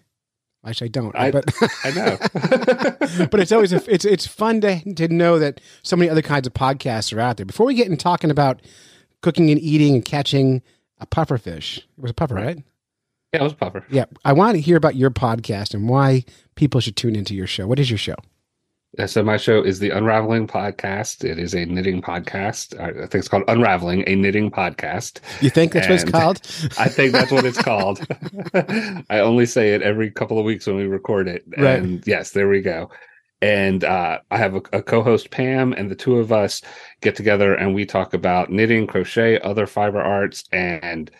[0.66, 1.16] Actually, I don't.
[1.16, 1.44] I- but
[1.84, 2.18] I know.
[3.30, 6.46] but it's always a, it's it's fun to to know that so many other kinds
[6.48, 7.46] of podcasts are out there.
[7.46, 8.60] Before we get in talking about
[9.22, 10.62] cooking and eating and catching
[10.98, 12.58] a puffer fish, it was a puffer, right?
[13.32, 13.86] Yeah, it was a puffer.
[13.88, 16.24] Yeah, I want to hear about your podcast and why
[16.54, 17.66] people should tune into your show.
[17.66, 18.16] What is your show?
[19.06, 21.24] So my show is the Unraveling Podcast.
[21.24, 22.78] It is a knitting podcast.
[22.78, 25.20] I think it's called Unraveling, a knitting podcast.
[25.40, 26.42] You think that's what it's called?
[26.78, 28.06] I think that's what it's called.
[29.08, 31.42] I only say it every couple of weeks when we record it.
[31.56, 31.78] Right.
[31.78, 32.90] And yes, there we go.
[33.40, 36.60] And uh, I have a, a co-host Pam, and the two of us
[37.00, 41.10] get together and we talk about knitting, crochet, other fiber arts, and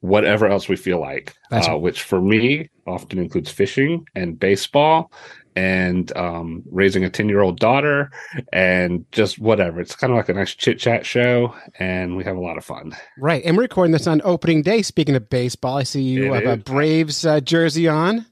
[0.00, 1.34] whatever else we feel like.
[1.50, 5.10] Uh, which for me often includes fishing and baseball
[5.58, 8.10] and um, raising a 10 year old daughter
[8.52, 9.80] and just whatever.
[9.80, 12.64] It's kind of like a nice chit chat show, and we have a lot of
[12.64, 12.94] fun.
[13.18, 14.82] Right, and we're recording this on opening day.
[14.82, 16.62] Speaking of baseball, I see you It have a.
[16.62, 18.24] Braves uh, jersey on.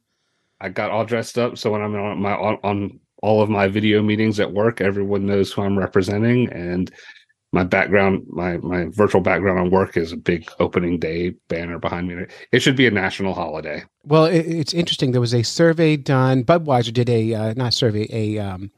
[0.61, 3.67] I got all dressed up, so when I'm on my on, on all of my
[3.67, 6.93] video meetings at work, everyone knows who I'm representing, and
[7.57, 12.07] my background, my my virtual background on work is a big opening day banner behind
[12.09, 12.27] me.
[12.53, 13.83] It should be a national holiday.
[14.05, 15.13] Well, it, it's interesting.
[15.13, 16.45] There was a survey done.
[16.45, 18.71] Budweiser did a uh, not survey a um,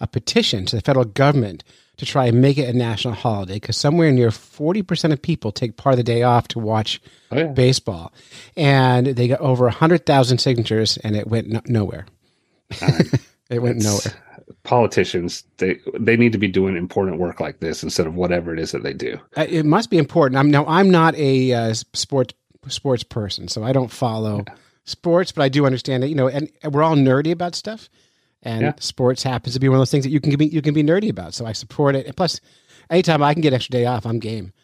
[0.00, 1.62] a petition to the federal government
[1.96, 5.52] to try and make it a national holiday because somewhere near forty percent of people
[5.52, 7.46] take part of the day off to watch Oh yeah.
[7.46, 8.12] baseball,
[8.56, 12.06] and they got over hundred thousand signatures, and it went no- nowhere.
[13.48, 14.12] it went nowhere.
[14.64, 18.58] Politicians they they need to be doing important work like this instead of whatever it
[18.58, 19.20] is that they do.
[19.36, 20.38] It must be important.
[20.38, 20.64] I'm now.
[20.66, 22.34] I'm not a uh, sports
[22.68, 24.42] sports person, so I don't follow
[24.84, 26.08] sports, but I do understand that.
[26.08, 27.90] You know, and, and we're all nerdy about stuff,
[28.42, 28.72] and Yeah.
[28.80, 30.82] sports happens to be one of those things that you can be you can be
[30.82, 31.34] nerdy about.
[31.34, 32.06] So I support it.
[32.06, 32.40] And plus,
[32.88, 34.54] anytime I can get extra day off, I'm game.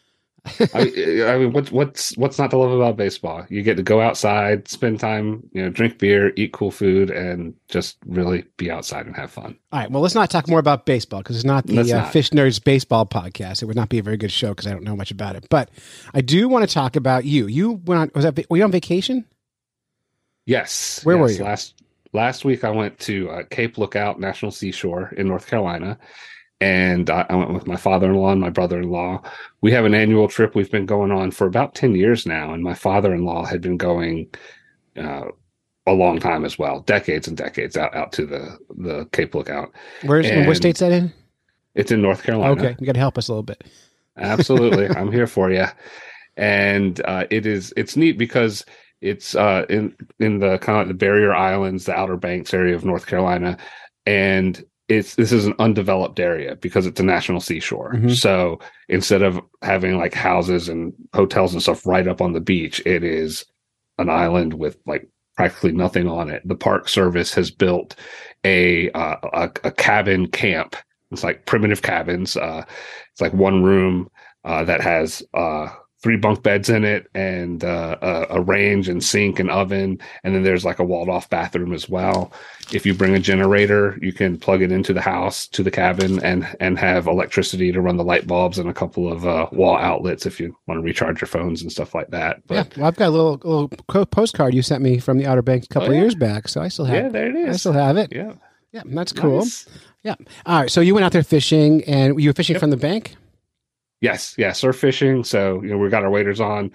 [0.75, 0.81] I,
[1.27, 3.47] I mean, what's what's what's not to love about baseball?
[3.49, 7.55] You get to go outside, spend time, you know, drink beer, eat cool food, and
[7.69, 9.59] just really be outside and have fun.
[9.73, 9.91] All right.
[9.91, 12.13] Well, let's not talk more about baseball because it's not the uh, not.
[12.13, 13.63] Fish Nerds baseball podcast.
[13.63, 15.47] It would not be a very good show because I don't know much about it.
[15.51, 15.71] But
[16.15, 17.47] I do want to talk about you.
[17.47, 18.11] You went on.
[18.15, 18.51] Was that?
[18.51, 19.27] Were you on vacation?
[20.47, 21.05] Yes.
[21.05, 21.45] Where were you?
[21.45, 21.83] Last
[22.13, 25.99] last week, I went to uh, Cape Lookout National Seashore in North Carolina,
[26.61, 29.23] and I, I went with my father-in-law and my brother-in-law.
[29.63, 32.63] We have an annual trip we've been going on for about ten years now, and
[32.63, 34.29] my father-in-law had been going.
[34.97, 35.27] Uh,
[35.87, 39.73] a long time as well, decades and decades out, out to the the Cape Lookout.
[40.05, 41.13] Where's And- what state's that in?
[41.75, 42.53] It's in North Carolina.
[42.61, 43.65] Okay, you got to help us a little bit.
[44.17, 44.89] Absolutely.
[44.97, 45.67] I'm here for you.
[46.37, 48.65] And uh, it is it's neat because
[49.01, 52.75] it's uh, in in the kind of like the barrier islands, the Outer Banks area
[52.75, 53.57] of North Carolina,
[54.07, 57.95] and it's this is an undeveloped area because it's a national seashore.
[57.95, 58.15] Mhm.
[58.15, 62.83] So instead of having like houses and hotels and stuff right up on the beach,
[62.85, 63.45] it is
[63.99, 66.43] an island with like practically nothing on it.
[66.47, 67.95] The Park Service has built
[68.45, 70.77] a uh, a, a cabin camp.
[71.13, 72.37] It's like primitive cabins.
[72.37, 72.65] Uh,
[73.13, 74.11] it's like one room
[74.45, 75.69] uh, that has uh,
[76.03, 79.99] three bunk beds in it and uh, a, a range and sink and oven.
[80.25, 82.33] And then there's like a walled off bathroom as well.
[82.73, 86.23] If you bring a generator, you can plug it into the house to the cabin
[86.25, 89.77] and and have electricity to run the light bulbs and a couple of uh, wall
[89.77, 92.41] outlets if you want to recharge your phones and stuff like that.
[92.49, 95.67] Yeah, well, I've got a little, little postcard you sent me from the Outer Banks
[95.67, 96.97] a couple Oh, of years back, so I still have.
[96.97, 98.13] yeah, there it I still have it.
[98.13, 98.33] Yeah,
[98.73, 99.41] Yeah, that's cool.
[99.41, 99.67] Nice.
[100.03, 100.15] Yeah.
[100.47, 100.71] All right.
[100.71, 103.17] So you went out there fishing, and you were fishing from the bank.
[104.01, 105.25] Yes, yeah, surf fishing.
[105.25, 106.71] So you know, we got our waders on,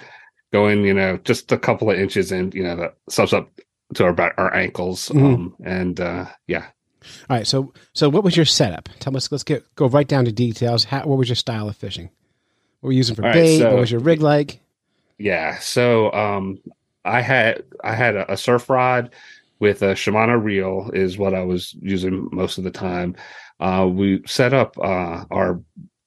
[0.54, 3.50] going, you know, just a couple of inches in, you know, that subs up
[3.96, 5.10] to our back, our ankles.
[5.10, 5.34] Mhm.
[5.34, 6.66] Um, and uh, yeah,
[7.30, 7.48] All right.
[7.48, 8.90] So, so what was your setup?
[9.00, 9.32] Tell us.
[9.32, 10.84] Let's get go right down to details.
[10.86, 12.10] How, what was your style of fishing?
[12.82, 13.60] What were you using for All right, bait?
[13.60, 14.60] so- what was your rig like?
[15.18, 15.58] yeah.
[15.60, 16.60] So um,
[17.06, 19.12] I had I had a, a surf rod
[19.60, 23.16] with a Shimano reel is what I was using most of the time.
[23.60, 25.62] Uh, we set up uh, our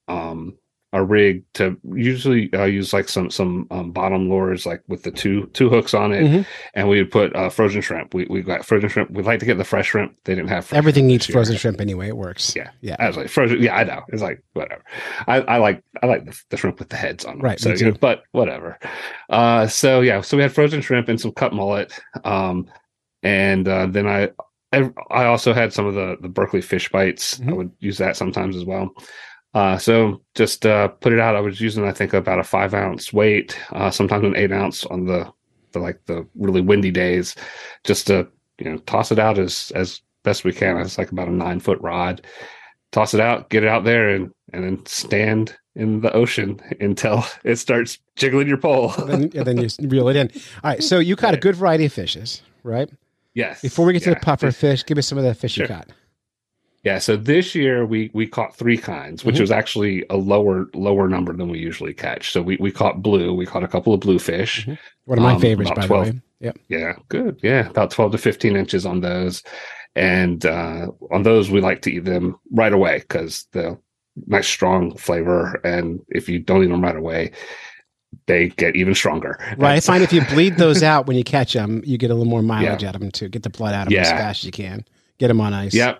[0.07, 0.55] um,
[0.91, 5.11] our rig to usually uh, use like some some um, bottom lures like with the
[5.11, 6.45] two two hooks on it, Mhm.
[6.73, 8.13] and we would put uh, frozen shrimp.
[8.15, 9.11] We we got frozen shrimp.
[9.11, 10.15] We'd like to get the fresh shrimp.
[10.23, 12.07] They didn't have fresh Everything this frozen shrimp anyway.
[12.07, 12.55] It works.
[12.55, 12.71] Yeah.
[12.81, 12.95] Yeah.
[12.97, 13.61] I was like frozen.
[13.61, 14.01] Yeah, I know.
[14.09, 14.81] It's like whatever.
[15.27, 17.41] I, I like I like the, the shrimp with the heads on them.
[17.41, 18.79] Right, So me you know, but whatever.
[19.29, 21.99] Uh, so yeah, so we had frozen shrimp and some cut mullet.
[22.23, 22.65] Um,
[23.21, 24.29] and uh, then I
[24.71, 27.39] I I also had some of the the Berkley fish bites.
[27.41, 27.55] I Mhm.
[27.57, 28.89] would use that sometimes as well.
[29.53, 31.35] Uh, so just uh, put it out.
[31.35, 34.85] I was using I think about a five ounce weight, uh, sometimes an eight ounce
[34.85, 35.31] on the
[35.71, 37.35] the like the really windy days,
[37.83, 38.27] just to
[38.59, 40.77] you know toss it out as as best we can.
[40.77, 42.21] It's like about a nine foot rod.
[42.91, 47.23] Toss it out, get it out there, and and then stand in the ocean until
[47.43, 48.89] it starts jiggling your pole.
[49.05, 50.29] then, and then you reel it in.
[50.63, 50.83] All right.
[50.83, 52.89] So you caught a good variety of fishes, right?
[53.33, 53.61] yes.
[53.61, 55.75] Before we get to the puffer fish, give me some of the fish you Sure.
[55.75, 55.89] caught.
[56.83, 59.41] Yeah, so this year we we caught three kinds, which Mhm.
[59.41, 62.31] was actually a lower lower number than we usually catch.
[62.31, 64.65] So we we caught blue, we caught a couple of bluefish.
[64.65, 64.77] Mhm.
[65.05, 66.05] One of my Um, favorites, by 12.
[66.05, 66.21] the way.
[66.41, 66.57] Yep.
[66.69, 67.37] Yeah, good.
[67.43, 69.43] Yeah, about 12 to 15 inches on those.
[69.95, 73.77] And uh, on those, we like to eat them right away because the
[74.27, 75.59] nice strong flavor.
[75.65, 77.31] And if you don't eat them right away,
[78.27, 79.37] they get even stronger.
[79.57, 79.75] Right.
[79.75, 82.29] I find if you bleed those out when you catch them, you get a little
[82.29, 83.27] more mileage out of them too.
[83.27, 84.85] Get the blood out of them as fast as you can.
[85.17, 85.73] Get them on ice.
[85.73, 85.95] Yeah,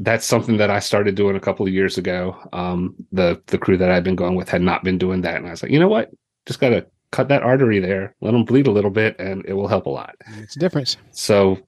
[0.00, 2.36] that's something that I started doing a couple of years ago.
[2.52, 5.46] Um, the the crew that I've been going with had not been doing that, and
[5.46, 6.10] I was like, you know what,
[6.46, 9.68] just gotta cut that artery there, let them bleed a little bit, and it will
[9.68, 10.14] help a lot.
[10.38, 10.96] It's a difference.
[11.10, 11.58] So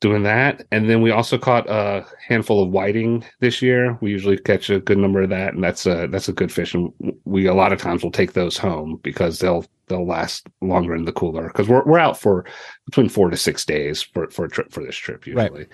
[0.00, 3.96] doing that, and then we also caught a handful of whiting this year.
[4.00, 6.74] We usually catch a good number of that, and that's a that's a good fish,
[6.74, 6.92] and
[7.24, 11.04] we a lot of times will take those home because they'll they'll last longer in
[11.04, 12.44] the cooler because we're we're out for
[12.86, 15.68] between four to six days for for a trip for this trip Right.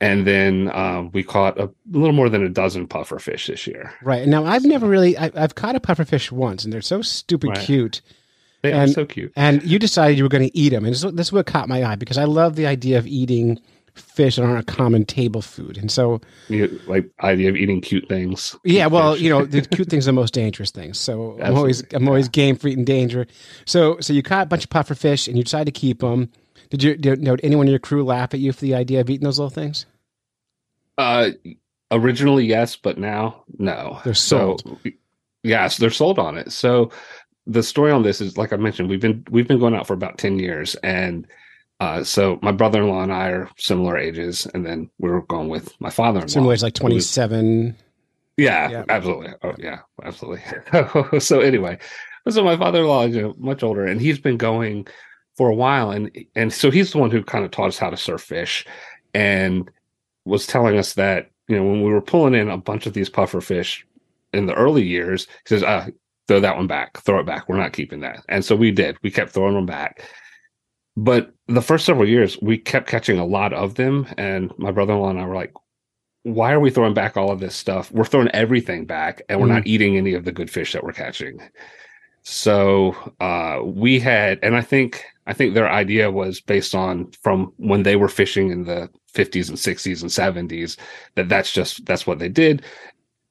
[0.00, 3.92] And then um, we caught a little more than a dozen puffer fish this year.
[4.02, 5.16] Right now, I've never really.
[5.18, 7.60] I, I've caught a pufferfish once, and they're so stupid Right.
[7.60, 8.00] cute.
[8.62, 9.32] They are And- so cute.
[9.36, 11.68] And you decided you were going to eat them, and this, this is what caught
[11.68, 13.58] my eye because I love the idea of eating
[13.94, 18.08] fish that aren't a common table food, and so You, like idea of eating cute
[18.08, 18.56] things.
[18.64, 19.22] Yeah, Cute well, fish.
[19.22, 20.98] you know, the cute things are the most dangerous things.
[20.98, 23.26] So I'm always I'm always game for eating danger.
[23.66, 26.30] So so you caught a bunch of puffer fish and you decided to keep them.
[26.70, 29.10] Did you did, did anyone in your crew laugh at you for the idea of
[29.10, 29.86] eating those little things?
[31.00, 31.30] Uh,
[31.90, 33.98] originally, yes, but now, no.
[34.04, 34.56] They're So,
[35.42, 36.52] yes, they're sold on it.
[36.52, 36.90] So,
[37.46, 39.94] the story on this is, like I mentioned, we've been we've been going out for
[39.94, 41.26] about ten years, and
[41.80, 45.74] uh, so my brother-in-law and I are similar ages, and then we are going with
[45.80, 46.28] my father-in-law.
[46.28, 47.76] Similar is like was- 27.
[48.36, 48.84] Yeah, Yeah.
[48.88, 49.32] absolutely.
[49.42, 50.42] Oh, yeah, absolutely.
[51.20, 51.78] so anyway,
[52.28, 54.86] so my father-in-law is you know, much older, and he's been going
[55.36, 57.90] for a while, and and so he's the one who kind of taught us how
[57.90, 58.66] to surf fish,
[59.14, 59.70] and
[60.24, 63.08] was telling us that you know when we were pulling in a bunch of these
[63.08, 63.86] puffer fish
[64.32, 65.88] in the early years, he says, uh,
[66.28, 66.98] "Throw that one back.
[66.98, 67.48] Throw it back.
[67.48, 68.96] We're not keeping that." And so we did.
[69.02, 70.02] We kept throwing them back.
[70.96, 75.10] But the first several years, we kept catching a lot of them, and my brother-in-law
[75.10, 75.52] and I were like,
[76.22, 77.90] why are we throwing back all of this stuff?
[77.92, 80.92] We're throwing everything back and we're not eating any of the good fish that we're
[80.92, 81.40] catching.
[82.22, 87.52] So uh, we had, and I think I think their idea was based on from
[87.56, 90.76] when they were fishing in the 50s and 60s and 70s
[91.16, 92.62] that that's just that's what they did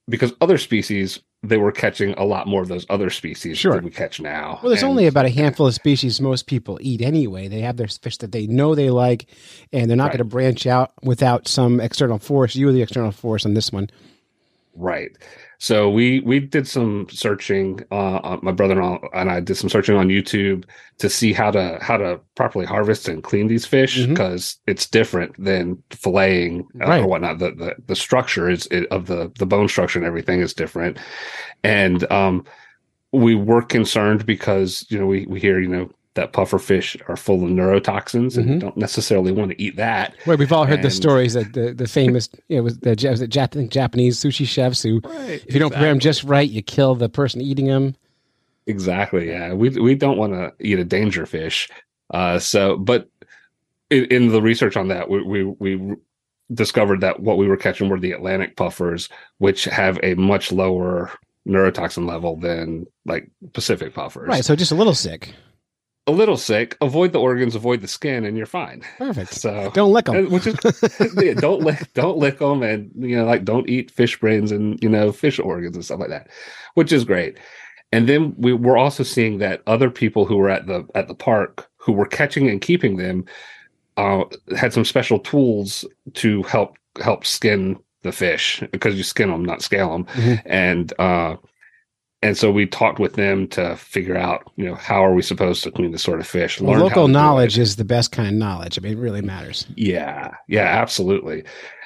[0.09, 3.73] because other species they were catching a lot more of those other species Sure.
[3.75, 4.59] that we catch now.
[4.61, 7.47] Well, there's And- only about a handful of species most people eat anyway.
[7.47, 9.27] They have their fish that they know they like,
[9.71, 10.17] and they're not Right.
[10.17, 12.55] going to branch out without some external force.
[12.57, 13.89] You are the external force on this one.
[14.81, 15.11] Right.
[15.57, 17.81] So we we did some searching.
[17.91, 20.63] Uh, uh, my brother-in-law and I did some searching on YouTube
[20.99, 25.35] to see how to how to properly harvest and clean these fish because it's different
[25.43, 27.01] than filleting uh, Right.
[27.01, 27.39] or whatnot.
[27.39, 30.97] The, the the structure is it, of the the bone structure and everything is different,
[31.63, 32.45] and um,
[33.11, 37.15] we were concerned because you know we we hear you know that puffer fish are
[37.15, 38.59] full of neurotoxins and Mhm.
[38.59, 40.13] don't necessarily want to eat that.
[40.25, 43.21] Well, we've all heard the stories that the, the famous, you know, was the, was
[43.21, 45.41] it Jap- Japanese sushi chefs who, Right.
[45.47, 47.95] if you don't prepare them just right, you kill the person eating them.
[48.67, 49.29] Exactly.
[49.29, 49.53] Yeah.
[49.53, 51.67] We we don't want to eat a danger fish.
[52.13, 53.09] Uh, so, but
[53.89, 55.95] in, in the research on that, we, we we
[56.53, 59.09] discovered that what we were catching were the Atlantic puffers,
[59.39, 61.11] which have a much lower
[61.47, 64.27] neurotoxin level than like Pacific puffers.
[64.27, 64.45] Right.
[64.45, 65.33] So just a little sick.
[66.09, 66.75] A little sick.
[66.81, 68.81] Avoid the organs, avoid the skin, and you're fine.
[68.97, 69.35] Perfect.
[69.35, 70.31] So Don't lick them.
[70.31, 70.55] which is
[71.21, 74.81] yeah, don't lick don't lick them and you know like don't eat fish brains and
[74.81, 76.27] you know fish organs and stuff like that
[76.73, 77.37] which is great
[77.91, 81.13] and then we were also seeing that other people who were at the at the
[81.15, 83.23] park who were catching and keeping them
[83.97, 84.23] uh,
[84.57, 85.85] had some special tools
[86.15, 90.41] to help help skin the fish because you skin them not scale them Mhm.
[90.47, 91.35] and uh
[92.21, 95.63] and so we talked with them to figure out, you know, how are we supposed
[95.63, 96.59] to clean this sort of fish?
[96.59, 97.13] Well, local to do it.
[97.13, 98.77] knowledge is the best kind of knowledge.
[98.77, 99.65] I mean, it really matters.
[99.75, 101.43] Yeah, yeah, absolutely.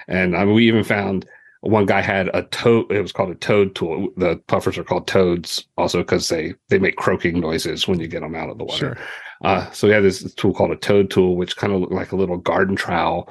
[0.07, 1.27] And I mean, we even found
[1.61, 2.91] one guy had a toad.
[2.91, 4.09] It was called a toad tool.
[4.17, 8.21] The puffers are called toads, also because they they make croaking noises when you get
[8.21, 8.95] them out of the water.
[8.95, 8.97] Sure.
[9.43, 12.11] Uh, so we had this tool called a toad tool, which kind of looked like
[12.11, 13.29] a little garden trowel,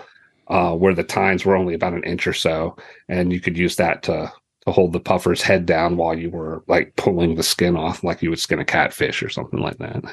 [0.48, 2.76] uh, where the tines were only about an inch or so,
[3.08, 4.32] and you could use that to
[4.66, 8.22] to hold the puffer's head down while you were like pulling the skin off, like
[8.22, 10.04] you would skin a catfish or something like that.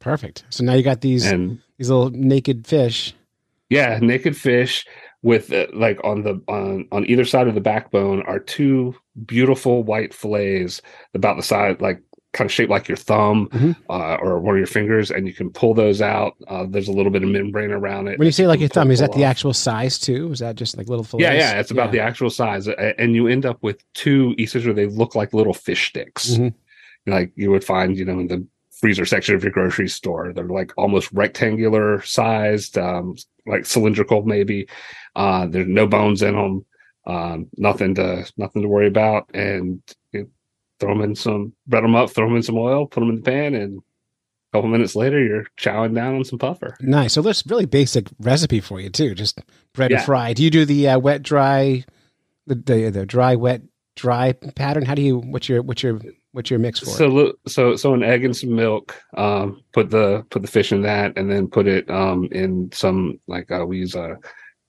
[0.00, 0.44] Perfect.
[0.50, 3.14] So now you got these And these little naked fish.
[3.68, 4.86] Yeah, naked fish
[5.22, 8.94] with uh, like on the on on either side of the backbone are two
[9.26, 10.80] beautiful white fillets
[11.14, 12.00] about the size like
[12.34, 13.76] kind of shaped like your thumb Mhm.
[13.88, 16.34] uh, or one of your fingers, and you can pull those out.
[16.46, 18.18] Uh, there's a little bit of membrane around it.
[18.18, 19.30] When you say like your thumb, is that pull the off.
[19.30, 20.30] actual size too?
[20.32, 21.22] Is that just like little fillets?
[21.22, 21.92] Yeah, yeah, it's about Yeah.
[21.92, 25.88] the actual size, and you end up with two essentially they look like little fish
[25.88, 26.52] sticks, Mhm.
[27.06, 28.46] like you would find, you know, in the
[28.78, 30.32] freezer section of your grocery store.
[30.32, 33.16] They're like almost rectangular sized, um,
[33.46, 34.68] like cylindrical maybe.
[35.16, 36.64] Uh, there's no bones in them,
[37.06, 39.80] um, nothing to nothing to worry about, and
[40.12, 40.28] you
[40.80, 43.16] throw them in some, bread them up, throw them in some oil, put them in
[43.16, 46.76] the pan, and a couple minutes later you're chowing down on some puffer.
[46.80, 47.12] Nice.
[47.14, 49.14] So that's really basic recipe for you too.
[49.14, 49.40] Just
[49.74, 50.32] bread and fry.
[50.32, 51.84] Do you do the uh, wet dry,
[52.46, 53.62] the, the the dry wet
[53.96, 54.84] dry pattern?
[54.84, 56.00] How do you what's your what's your
[56.32, 57.36] what's your mix for so it?
[57.48, 61.16] so so an egg and some milk um put the put the fish in that
[61.18, 64.16] and then put it um in some like uh, we use a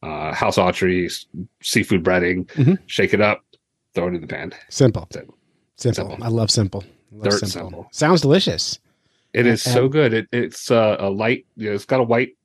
[0.02, 1.26] uh, House-Autry
[1.62, 2.80] seafood breading Mhm.
[2.88, 3.44] shake it up
[3.94, 5.08] throw it in the pan Simple.
[5.12, 5.30] That's it.
[5.80, 6.10] Simple.
[6.10, 6.24] Simple.
[6.26, 6.84] I love simple.
[7.12, 7.88] I love Dirt simple.
[7.92, 8.80] Sounds delicious.
[9.34, 12.04] it is so And- good it, it's uh, a light you know, it's got a
[12.04, 12.36] white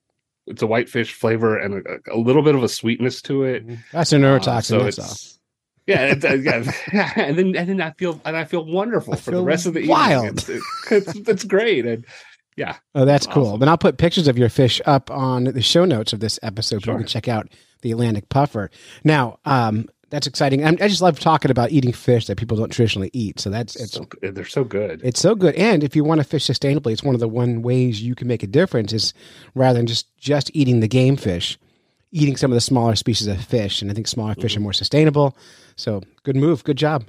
[0.47, 3.65] it's a whitefish flavor and a, a little bit of a sweetness to it.
[3.93, 4.65] That's a Uh, neurotoxin.
[4.65, 5.39] so that's it's
[5.87, 9.33] yeah, uh, yeah, and then and then I feel and I feel wonderful I for
[9.33, 9.91] the rest of the evening.
[9.97, 10.39] wild.
[10.49, 10.49] It's,
[10.91, 12.07] it's, it's great, and
[12.57, 13.59] yeah, Oh, that's cool.
[13.59, 16.85] Then I'll put pictures of your fish up on the show notes of this episode
[16.85, 17.49] so you can check out
[17.83, 18.71] the Atlantic puffer.
[19.03, 20.65] Now, um, that's exciting.
[20.65, 23.41] I'm, I just love talking about eating fish that people don't traditionally eat.
[23.41, 25.01] So that's it's so, they're so good.
[25.03, 25.57] it's so good.
[25.57, 28.29] And if you want to fish sustainably, it's one of the one ways you can
[28.29, 29.13] make a difference is
[29.55, 31.59] rather than just just eating the game fish,
[32.13, 33.83] eating some of the smaller species of fish.
[33.83, 34.63] And I think smaller fish are mm-hmm.
[34.63, 35.37] more sustainable.
[35.77, 36.63] So good move.
[36.63, 37.05] Good job.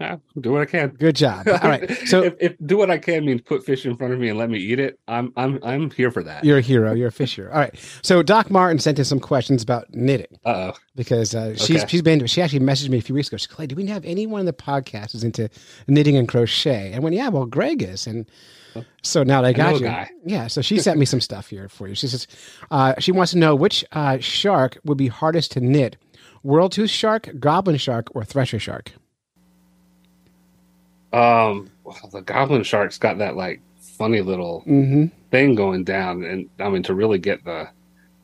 [0.00, 0.90] Yeah, do what I can.
[0.90, 1.48] Good job.
[1.48, 1.90] All right.
[2.06, 4.38] So if, if do what I can means put fish in front of me and
[4.38, 6.44] let me eat it, I'm I'm I'm here for that.
[6.44, 6.94] you're a hero.
[6.94, 7.50] You're a fisher.
[7.52, 7.74] All right.
[8.02, 10.38] So Doc Martin sent in some questions about knitting.
[10.44, 10.76] Uh oh.
[10.94, 11.88] because uh, she's Okay.
[11.88, 13.36] she's been she actually messaged me a few weeks ago.
[13.38, 15.50] She's Clay, do we have anyone in the podcast who's into
[15.88, 16.92] knitting and crochet?
[16.92, 18.24] And when yeah, well, Greg is, and
[19.02, 20.10] so now that I got a you, guy.
[20.24, 20.46] yeah.
[20.46, 21.96] So she sent me some stuff here for you.
[21.96, 22.28] She says
[22.70, 25.96] uh, she wants to know which uh, shark would be hardest to knit:
[26.44, 28.92] world tooth shark, goblin shark, or thresher shark.
[31.12, 31.70] Um,
[32.12, 33.60] the goblin shark's got that like
[33.96, 35.06] funny little Mm-hmm.
[35.30, 37.68] thing going down, and I mean to really get the,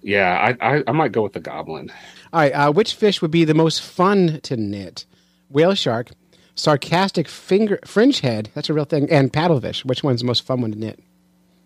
[0.03, 1.91] yeah, I I, I might go with the goblin.
[2.33, 5.07] All right, uh, which fish would be the most fun to knit?
[5.51, 6.11] Whale shark,
[6.57, 8.51] sarcastic finger fringe head.
[8.55, 9.09] That's a real thing.
[9.11, 9.85] And paddlefish.
[9.85, 11.01] Which one's the most fun one to knit?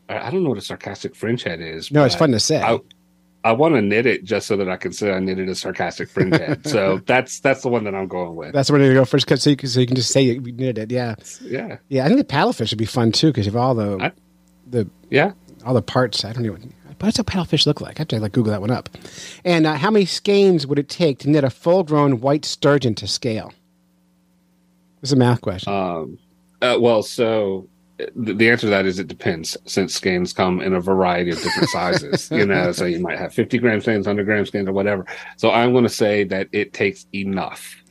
[0.08, 1.90] I, I don't know what a sarcastic fringe head is.
[1.90, 2.62] No, it's fun to say.
[2.62, 2.78] I,
[3.44, 6.08] I want to knit it just so that I can say I knitted a sarcastic
[6.08, 6.66] fringe head.
[6.66, 8.52] so that's that's the one that I'm going with.
[8.52, 10.78] That's where you go first, so you can, so you can just say you knitted
[10.78, 10.90] it.
[10.92, 12.04] Yeah, yeah, yeah.
[12.04, 14.12] I think the paddlefish would be fun too because of all the I-
[14.66, 15.32] the yeah.
[15.64, 16.24] all the parts.
[16.24, 16.74] I don't even.
[17.00, 17.98] What does a paddlefish look like?
[17.98, 18.88] I have to like Google that one up.
[19.44, 23.06] And uh, how many skeins would it take to knit a full-grown white sturgeon to
[23.06, 23.52] scale?
[25.00, 25.72] This is a math question.
[25.72, 26.18] Um,
[26.60, 27.68] uh, well, so
[28.14, 31.68] the, answer to that is it depends, since skeins come in a variety of different
[31.70, 32.30] sizes.
[32.30, 35.04] you know, so you might have 50 gram skeins, 100 gram skeins, or whatever.
[35.36, 37.82] So I'm going to say that it takes enough.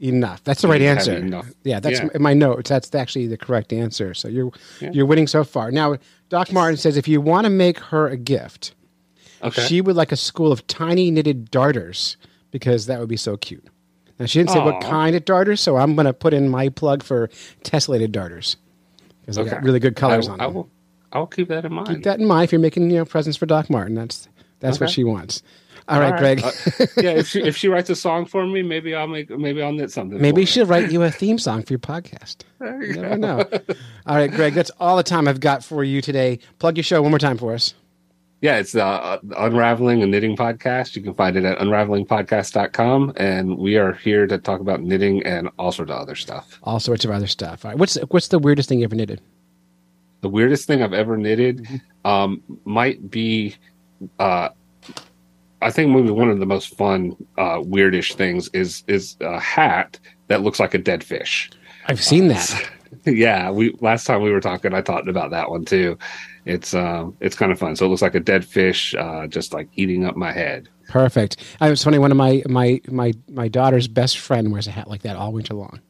[0.00, 0.42] enough.
[0.44, 1.14] That's the right answer.
[1.16, 1.46] enough.
[1.62, 2.08] Yeah, that's Yeah.
[2.14, 2.70] in my notes.
[2.70, 4.14] That's actually the correct answer.
[4.14, 4.50] So you're
[4.80, 4.90] Yeah.
[4.92, 5.70] you're winning so far.
[5.70, 5.96] Now,
[6.30, 8.74] Doc Martin says if you want to make her a gift,
[9.42, 9.62] Okay.
[9.66, 12.16] She would like a school of tiny knitted darters
[12.50, 13.66] because that would be so cute.
[14.18, 16.68] Now she didn't say what kind of darters, so I'm going to put in my
[16.68, 17.28] plug for
[17.64, 18.56] tessellated darters
[19.36, 20.54] because they got really good colors I, on I them.
[20.54, 20.70] will.
[21.12, 21.88] I'll keep that in mind.
[21.88, 23.94] Keep that in mind if you're making you know presents for Doc Martin.
[23.94, 24.28] That's
[24.60, 25.42] that's what she wants.
[25.88, 26.40] All right, Greg.
[26.44, 26.52] Uh,
[27.02, 29.72] yeah, if she if she writes a song for me, maybe I'll make maybe I'll
[29.72, 30.20] knit something.
[30.20, 32.42] Maybe she'll write you a theme song for your podcast.
[32.60, 32.84] her.
[32.84, 33.48] You never know.
[34.06, 34.54] All right, Greg.
[34.54, 36.38] That's all the time I've got for you today.
[36.58, 37.74] Plug your show one more time for us.
[38.40, 40.96] Yeah, it's the uh, Unraveling a Knitting podcast.
[40.96, 43.12] You can find it at unravelingpodcast.com.
[43.16, 46.58] And we are here to talk about knitting and all sorts of other stuff.
[46.62, 47.64] All sorts of other stuff.
[47.64, 47.78] All right.
[47.78, 49.20] What's what's the weirdest thing you ever knitted?
[50.22, 51.66] The weirdest thing I've ever knitted
[52.04, 53.56] um, might be,
[54.18, 54.50] uh,
[55.60, 59.98] I think maybe one of the most fun, uh, weirdish things is is a hat
[60.28, 61.50] that looks like a dead fish.
[61.86, 62.70] I've seen that.
[63.04, 65.98] yeah, we last time we were talking, I thought about that one too.
[66.46, 67.76] It's um, it's kind of fun.
[67.76, 70.68] So it looks like a dead fish, uh, just like eating up my head.
[70.88, 71.36] Perfect.
[71.60, 71.98] I was funny.
[71.98, 75.32] One of my my my my daughter's best friend wears a hat like that all
[75.32, 75.80] winter long.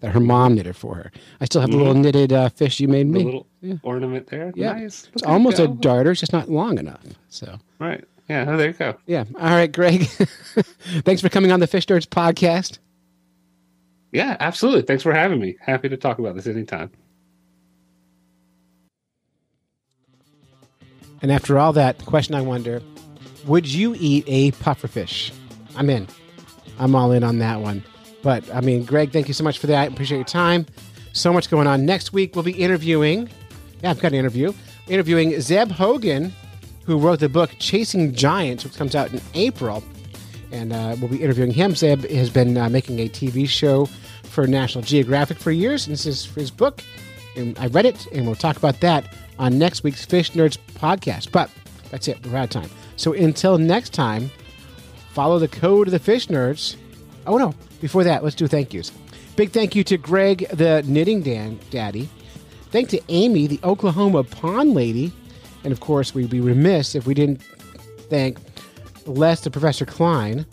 [0.00, 1.12] That her mom knitted for her.
[1.40, 3.06] I still have the little knitted uh, fish you made.
[3.08, 3.24] The me.
[3.24, 3.74] little Yeah.
[3.82, 4.50] ornament there.
[4.56, 4.72] Yeah.
[4.72, 5.04] nice.
[5.12, 6.10] It's Look at almost a darter.
[6.12, 7.02] It's just not long enough.
[7.28, 8.02] So right.
[8.28, 8.96] Yeah, there you go.
[9.06, 9.24] yeah.
[9.38, 10.04] All right, Greg.
[11.04, 12.78] Thanks for coming on the Fish Nerds podcast.
[14.12, 14.82] Yeah, absolutely.
[14.82, 15.56] Thanks for having me.
[15.60, 16.90] Happy to talk about this anytime.
[21.22, 22.82] And after all that, the question I wonder:
[23.46, 25.32] Would you eat a pufferfish?
[25.76, 26.08] I'm in.
[26.78, 27.84] I'm all in on that one.
[28.22, 29.80] But I mean, Greg, thank you so much for that.
[29.80, 30.66] I appreciate your time.
[31.12, 31.84] So much going on.
[31.84, 33.28] Next week we'll be interviewing.
[33.82, 34.52] Yeah, I've got an interview.
[34.88, 36.32] Interviewing Zeb Hogan,
[36.84, 39.82] who wrote the book Chasing Giants, which comes out in April.
[40.52, 41.74] And uh, we'll be interviewing him.
[41.74, 43.86] Zeb has been uh, making a TV show
[44.24, 46.82] for National Geographic for years, and this is his book.
[47.36, 51.30] And I read it, and we'll talk about that on next week's Fish Nerds podcast.
[51.30, 51.50] But
[51.90, 52.24] that's it.
[52.26, 52.70] We're out of time.
[52.96, 54.30] So until next time,
[55.12, 56.76] follow the code of the Fish Nerds.
[57.26, 57.54] Oh no!
[57.80, 58.90] Before that, let's do thank yous.
[59.36, 62.08] Big thank you to Greg, the knitting dan- daddy.
[62.70, 65.12] Thank to Amie, the Oklahoma pond lady,
[65.64, 67.42] and of course, we'd be remiss if we didn't
[68.10, 68.38] thank
[69.06, 70.46] Les, to Professor Cline.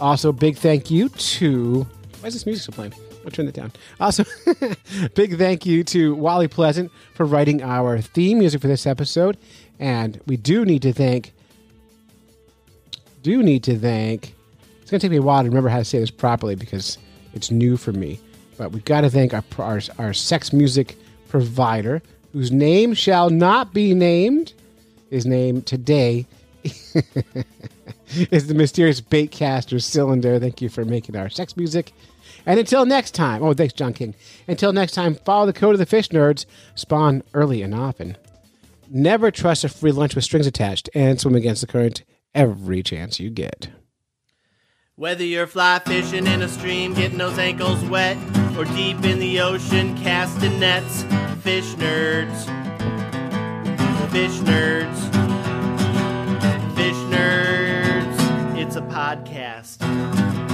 [0.00, 1.86] Also, big thank you to.
[2.20, 2.94] Why is this music still playing?
[3.24, 3.72] I'll turn that down.
[4.00, 4.24] Also,
[5.14, 9.36] big thank you to Wally Pleasant for writing our theme music for this episode.
[9.78, 11.32] And we do need to thank.
[13.22, 14.34] Do need to thank.
[14.80, 16.96] It's going to take me a while to remember how to say this properly because
[17.34, 18.18] it's new for me.
[18.56, 20.96] But we've got to thank our, our, our sex music
[21.28, 22.02] provider,
[22.32, 24.52] whose name shall not be named.
[25.10, 26.26] His name today
[28.30, 30.38] is the mysterious baitcaster cylinder.
[30.38, 31.92] Thank you for making our sex music.
[32.46, 34.14] And until next time, oh, thanks, John King.
[34.46, 36.46] Until next time, follow the code of the fish nerds.
[36.74, 38.16] Spawn early and often.
[38.90, 42.04] Never trust a free lunch with strings attached, and swim against the current
[42.34, 43.68] every chance you get.
[44.96, 48.16] Whether you're fly fishing in a stream, getting those ankles wet,
[48.56, 51.02] or deep in the ocean casting nets,
[51.42, 52.46] fish nerds.
[54.10, 55.27] Fish nerds.
[59.08, 59.78] Podcast.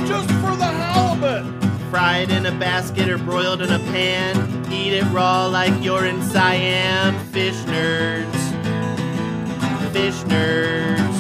[0.07, 1.45] Just for the halibut.
[1.91, 4.73] Fried in a basket or broiled in a pan.
[4.73, 7.19] Eat it raw like you're in Siam.
[7.31, 8.33] Fish nerds.
[9.93, 11.17] Fish nerds.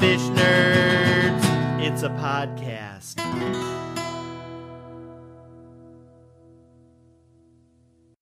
[0.00, 1.80] Fish nerds.
[1.80, 3.83] It's a podcast.